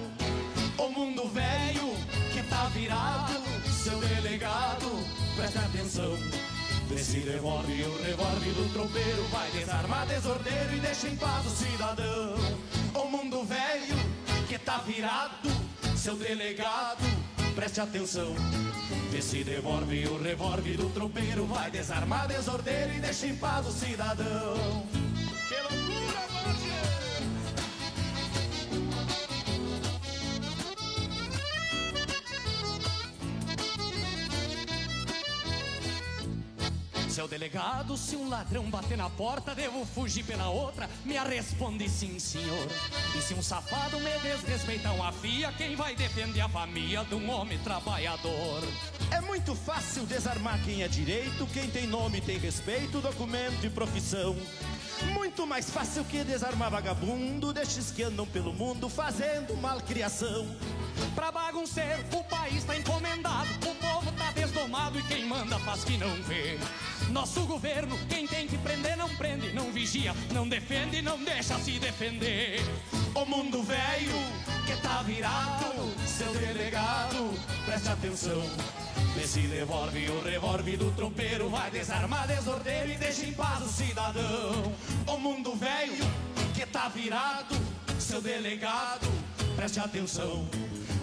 [0.78, 1.96] O mundo velho
[2.34, 3.34] que tá virado,
[3.84, 4.92] seu delegado,
[5.46, 6.18] preste atenção.
[6.90, 12.36] Desse revólver, o revólver do tropeiro vai desarmar desordeiro e deixa em paz o cidadão.
[12.96, 13.96] O mundo velho
[14.48, 15.50] que tá virado,
[15.96, 17.04] seu delegado,
[17.54, 18.36] preste atenção.
[19.16, 24.86] Esse revólver, o revólver do tropeiro vai desarmar desordeiro e deixa em paz o cidadão.
[37.26, 40.88] Seu delegado, se um ladrão bater na porta, devo fugir pela outra?
[41.04, 42.68] Me responde sim, senhor.
[43.18, 47.28] E se um safado me desrespeitar uma fia, quem vai defender a família de um
[47.32, 48.62] homem trabalhador?
[49.10, 54.36] É muito fácil desarmar quem é direito, quem tem nome tem respeito, documento e profissão.
[55.12, 60.48] Muito mais fácil que desarmar vagabundo, destes que andam pelo mundo fazendo malcriação.
[61.16, 64.05] Pra bagunceiro, o país tá encomendado, o povo
[64.76, 66.58] desdomado e quem manda faz que não vê.
[67.10, 71.80] Nosso governo, quem tem que prender não prende, não vigia, não defende, não deixa se
[71.80, 72.60] defender.
[73.14, 74.20] O mundo velho
[74.66, 75.66] que tá virado,
[76.06, 77.34] seu delegado,
[77.66, 78.42] preste atenção.
[79.16, 84.74] Nesse revólver, o revólver do trompeiro vai desarmar desordeiro e deixa em paz o cidadão.
[85.08, 86.06] O mundo velho
[86.54, 87.56] que tá virado,
[87.98, 89.08] seu delegado,
[89.56, 90.46] preste atenção.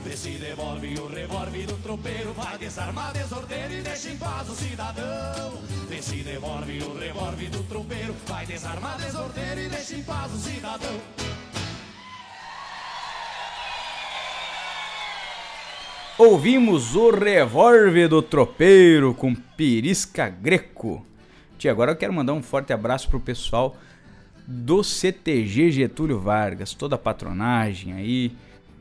[0.05, 5.63] Nesse revólver, o revólver do tropeiro vai desarmar desordeiro e deixa em paz o cidadão.
[5.89, 11.01] Nesse revólver, o revólver do tropeiro vai desarmar desordeiro e deixa em paz o cidadão.
[16.19, 21.07] Ouvimos o revólver do tropeiro com Pirisca Greco.
[21.57, 23.77] Tia, agora eu quero mandar um forte abraço pro pessoal
[24.47, 28.33] do CTG Getúlio Vargas, toda a patronagem aí.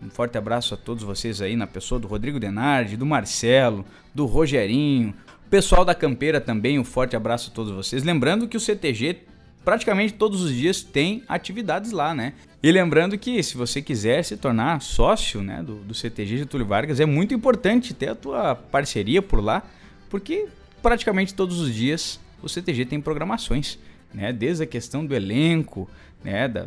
[0.02, 4.26] Um forte abraço a todos vocês aí, na pessoa do Rodrigo Denardi, do Marcelo, do
[4.26, 5.14] Rogerinho,
[5.52, 8.04] pessoal da Campeira também, um forte abraço a todos vocês.
[8.04, 9.18] Lembrando que o CTG
[9.66, 12.34] praticamente todos os dias tem atividades lá, né?
[12.64, 17.00] E lembrando que se você quiser se tornar sócio né, do, do CTG Getúlio Vargas,
[17.00, 19.62] é muito importante ter a tua parceria por lá,
[20.10, 20.48] porque
[20.82, 23.78] praticamente todos os dias o CTG tem programações,
[24.14, 24.32] né?
[24.32, 25.90] Desde a questão do elenco,
[26.24, 26.48] né?
[26.48, 26.66] Da,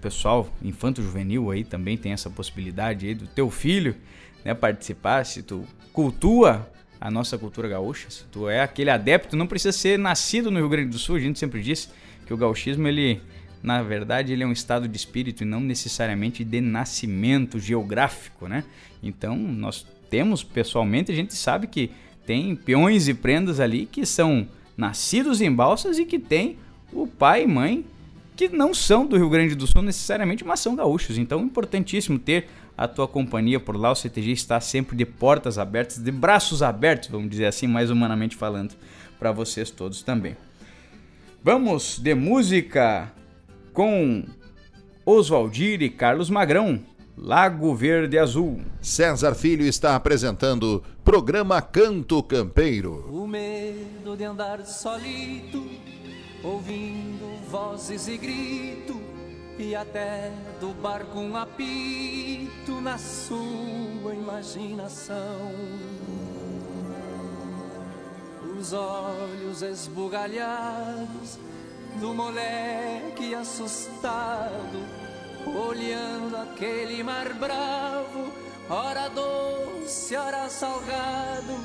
[0.00, 3.94] pessoal infanto-juvenil aí também tem essa possibilidade aí do teu filho
[4.44, 6.68] né, participar, se tu cultua
[7.00, 10.68] a nossa cultura gaúcha, se tu é aquele adepto, não precisa ser nascido no Rio
[10.68, 11.90] Grande do Sul, a gente sempre diz
[12.26, 13.20] que o gauchismo ele
[13.62, 18.64] na verdade ele é um estado de espírito e não necessariamente de nascimento geográfico, né?
[19.02, 21.90] Então, nós temos pessoalmente, a gente sabe que
[22.24, 26.58] tem peões e prendas ali que são nascidos em balsas e que tem
[26.92, 27.84] o pai e mãe
[28.48, 31.18] que não são do Rio Grande do Sul necessariamente, mas são gaúchos.
[31.18, 33.90] Então é importantíssimo ter a tua companhia por lá.
[33.90, 38.36] O CTG está sempre de portas abertas, de braços abertos, vamos dizer assim, mais humanamente
[38.36, 38.74] falando,
[39.18, 40.36] para vocês todos também.
[41.44, 43.12] Vamos de música
[43.74, 44.24] com
[45.04, 46.80] Oswaldir e Carlos Magrão,
[47.18, 48.62] Lago Verde Azul.
[48.80, 53.06] César Filho está apresentando programa Canto Campeiro.
[53.12, 55.62] O medo de andar solito,
[56.42, 59.00] ouvindo vozes e grito,
[59.58, 65.52] e até do barco um apito na sua imaginação.
[68.58, 71.38] Os olhos esbugalhados
[71.98, 74.78] do moleque assustado,
[75.68, 78.32] olhando aquele mar bravo,
[78.68, 81.58] ora doce, ora salgado,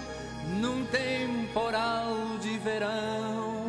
[0.60, 3.65] num temporal de verão.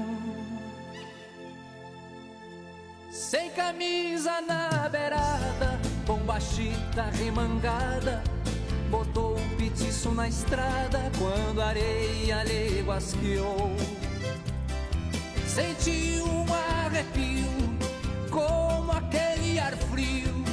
[3.17, 8.23] Sem camisa na beirada, bombachita remangada,
[8.91, 13.75] botou o piti feitiço na estrada quando a areia lhe guasqueou.
[15.47, 16.45] Senti um
[16.85, 17.49] arrepio
[18.31, 20.45] como aquele ar frio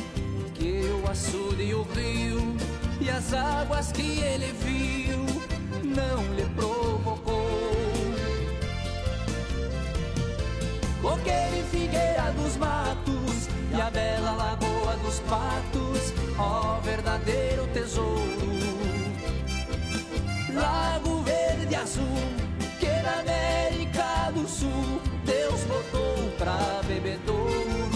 [0.54, 2.56] que o açude e o rio
[3.02, 5.20] e as águas que ele viu
[5.84, 7.43] não lhe provocou.
[11.04, 18.54] Coqueiro e figueira dos matos e a bela lagoa dos patos, ó verdadeiro tesouro.
[20.54, 22.06] Lago verde azul
[22.80, 27.90] que na América do Sul Deus botou pra bebedouro.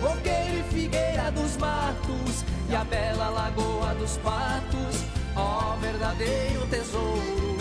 [0.00, 5.04] Coqueiro e figueira dos matos e a bela lagoa dos patos,
[5.36, 7.56] ó verdadeiro tesouro.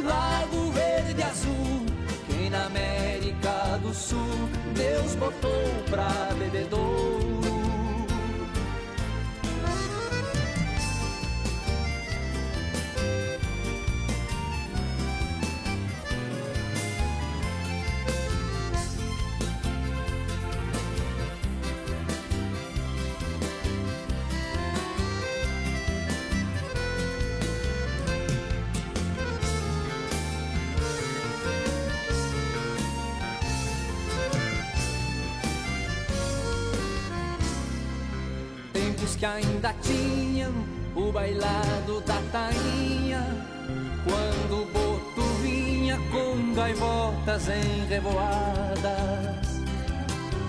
[0.00, 1.75] Lago verde azul
[2.50, 7.35] na América do Sul Deus botou pra bebedouro.
[39.26, 40.52] Ainda tinham
[40.94, 43.26] o bailado da tainha.
[44.04, 49.64] Quando o boto vinha com gaivotas em revoadas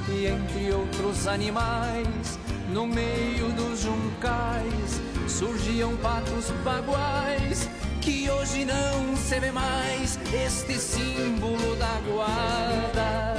[0.07, 2.37] E entre outros animais,
[2.69, 7.67] no meio dos juncais Surgiam patos baguais
[7.99, 13.35] que hoje não se vê mais Este símbolo da guarda.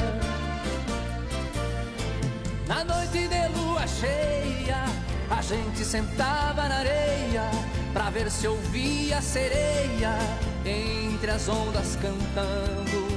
[2.67, 4.85] Na noite de lua cheia,
[5.31, 7.51] a gente sentava na areia
[7.93, 10.17] pra ver se ouvia a sereia
[10.65, 13.09] entre as ondas cantando.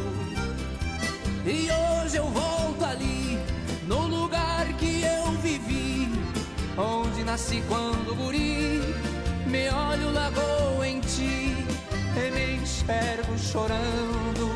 [1.45, 3.39] E hoje eu volto ali,
[3.87, 6.11] no lugar que eu vivi,
[6.77, 8.81] onde nasci quando guri.
[9.47, 11.55] Me olho lagoa em ti
[12.15, 14.51] e me enxergo chorando.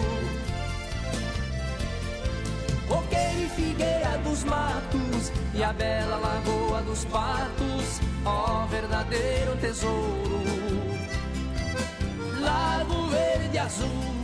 [2.87, 5.14] Coqueiro e figueira dos matos
[5.53, 10.41] e a bela lagoa dos patos, ó verdadeiro tesouro.
[12.41, 14.15] Lago verde azul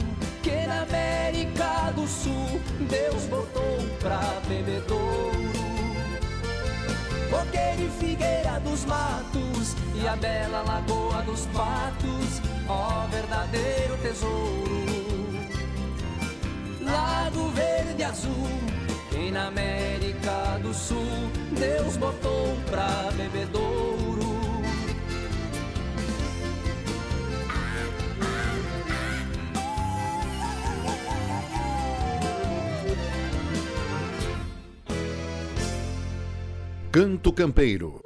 [0.43, 5.51] que na América do Sul Deus botou pra bebedouro.
[7.29, 14.81] Coqueiro e figueira dos matos e a bela lagoa dos patos, ó verdadeiro tesouro.
[16.81, 18.49] Lago verde azul
[19.09, 19.80] que na América
[20.71, 24.21] do Sul Deus botou pra bebedouro.
[36.91, 38.00] Canto Campeiro.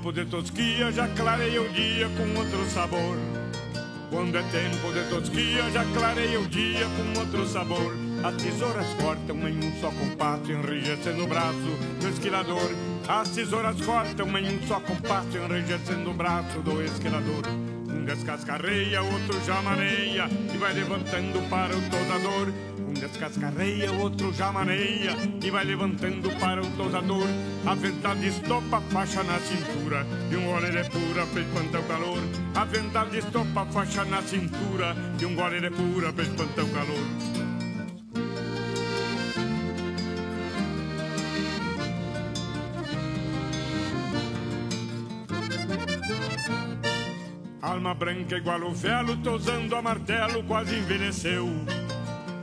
[0.00, 3.18] Tempo de tosquia, já clareia o dia com outro sabor.
[4.08, 7.94] Quando é tempo de tosquia, já clareia o dia com outro sabor.
[8.24, 12.70] As tesouras cortam em um só compasso, enrijecendo o braço do esquilador.
[13.06, 17.46] As tesouras cortam em um só compasso, enrijecendo o braço do esquilador.
[17.90, 22.52] Um descascarreia, outro já maneia e vai levantando para o tosador.
[23.00, 27.26] Descascarreia, outro já maneia e vai levantando para o tosador.
[27.66, 31.84] A verdade estopa a faixa na cintura e um gole de pura pra espantar o
[31.84, 32.18] calor.
[32.54, 36.68] A verdade estopa a faixa na cintura e um gole de pura pra espantar o
[36.68, 37.06] calor.
[47.62, 51.48] Alma branca igual o velo, tosando a martelo, quase envelheceu.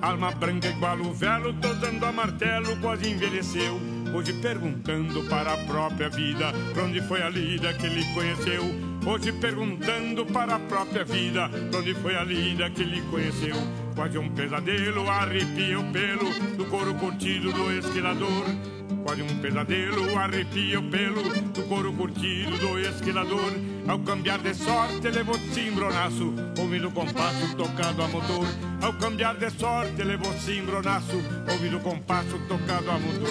[0.02, 3.80] Alma branca igual o velo, tosando a martelo, quase envelheceu.
[4.14, 8.64] Hoje perguntando para a própria vida, pra onde foi a lida que ele conheceu.
[9.06, 13.56] Hoje perguntando para a própria vida, pra onde foi a lida que ele conheceu.
[13.96, 18.46] Quase um pesadelo, arrepia o pelo do couro curtido do esquilador.
[19.04, 23.52] Quase um pesadelo, arrepia o pelo do couro curtido do esquilador.
[23.88, 28.46] Ao cambiar de sorte levou cimbronaço, ouvindo o compasso tocado a motor.
[28.82, 31.16] Ao cambiar de sorte levou cimbronaço,
[31.50, 33.30] ouvindo o compasso tocado a motor.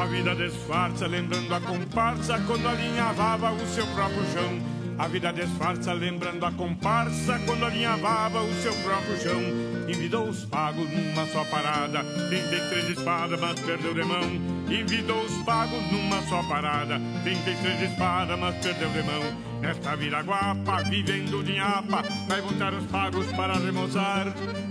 [0.00, 4.73] A vida disfarça, lembrando a comparsa quando alinhavava o seu próprio chão.
[4.96, 9.40] A vida disfarça, lembrando a comparsa quando alinhavava o seu próprio chão.
[9.88, 14.22] Envidou os pagos numa só parada, 33 espadas, mas perdeu de mão.
[14.70, 19.53] Envidou os pagos numa só parada, 33 espadas, mas perdeu de mão.
[19.64, 24.26] Nesta viraguapa, vivendo de nhapa, vai voltar os pagos para remoçar.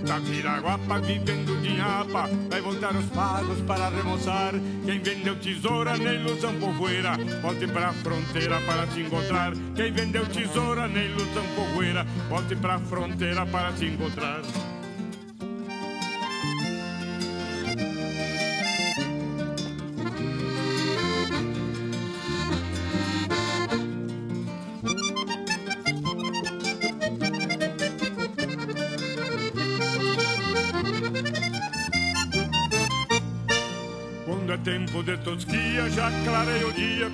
[0.08, 4.54] Na viraguapa, vivendo de nhapa, vai voltar os pagos para remoçar.
[4.86, 9.54] Quem vendeu tesoura na ilusão povoeira, volte pra fronteira para se encontrar.
[9.76, 14.42] Quem vendeu tesoura na ilusão povoeira, volte pra fronteira para se encontrar.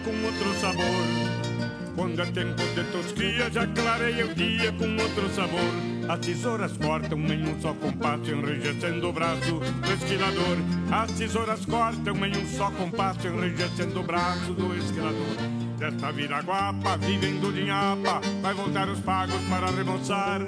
[0.04, 1.30] Com outro sabor.
[1.96, 5.60] Quando é tempo de tosquia, já clarei o dia com outro sabor.
[6.08, 10.58] As tesouras cortam em um só compasso, enrijecendo o braço do esquilador.
[10.92, 15.36] As tesouras cortam em um só compasso, enrijecendo o braço do esquilador.
[15.78, 20.42] Desta viraguapa, vivendo de nhapa, vai voltar os pagos para remoçar.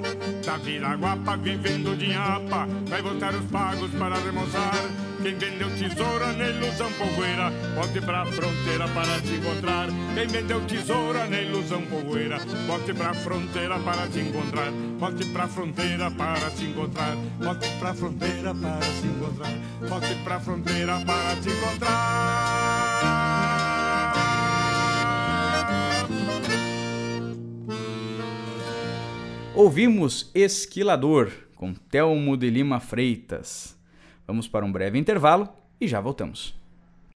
[0.44, 5.01] Da viraguapa, vivendo de nhapa, vai voltar os pagos para remoçar.
[5.22, 9.88] Quem vendeu tesoura na ilusão povoeira, volte pra fronteira para se encontrar.
[10.14, 14.72] Quem vendeu tesoura na ilusão povoeira, volte pra fronteira para se encontrar.
[14.98, 17.16] Volte pra fronteira para se encontrar.
[17.38, 19.52] Volte pra fronteira para se encontrar.
[19.88, 22.72] Volte pra fronteira para se encontrar.
[29.54, 33.80] Ouvimos Esquilador com Telmo de Lima Freitas.
[34.26, 35.48] Vamos para um breve intervalo
[35.80, 36.61] e já voltamos.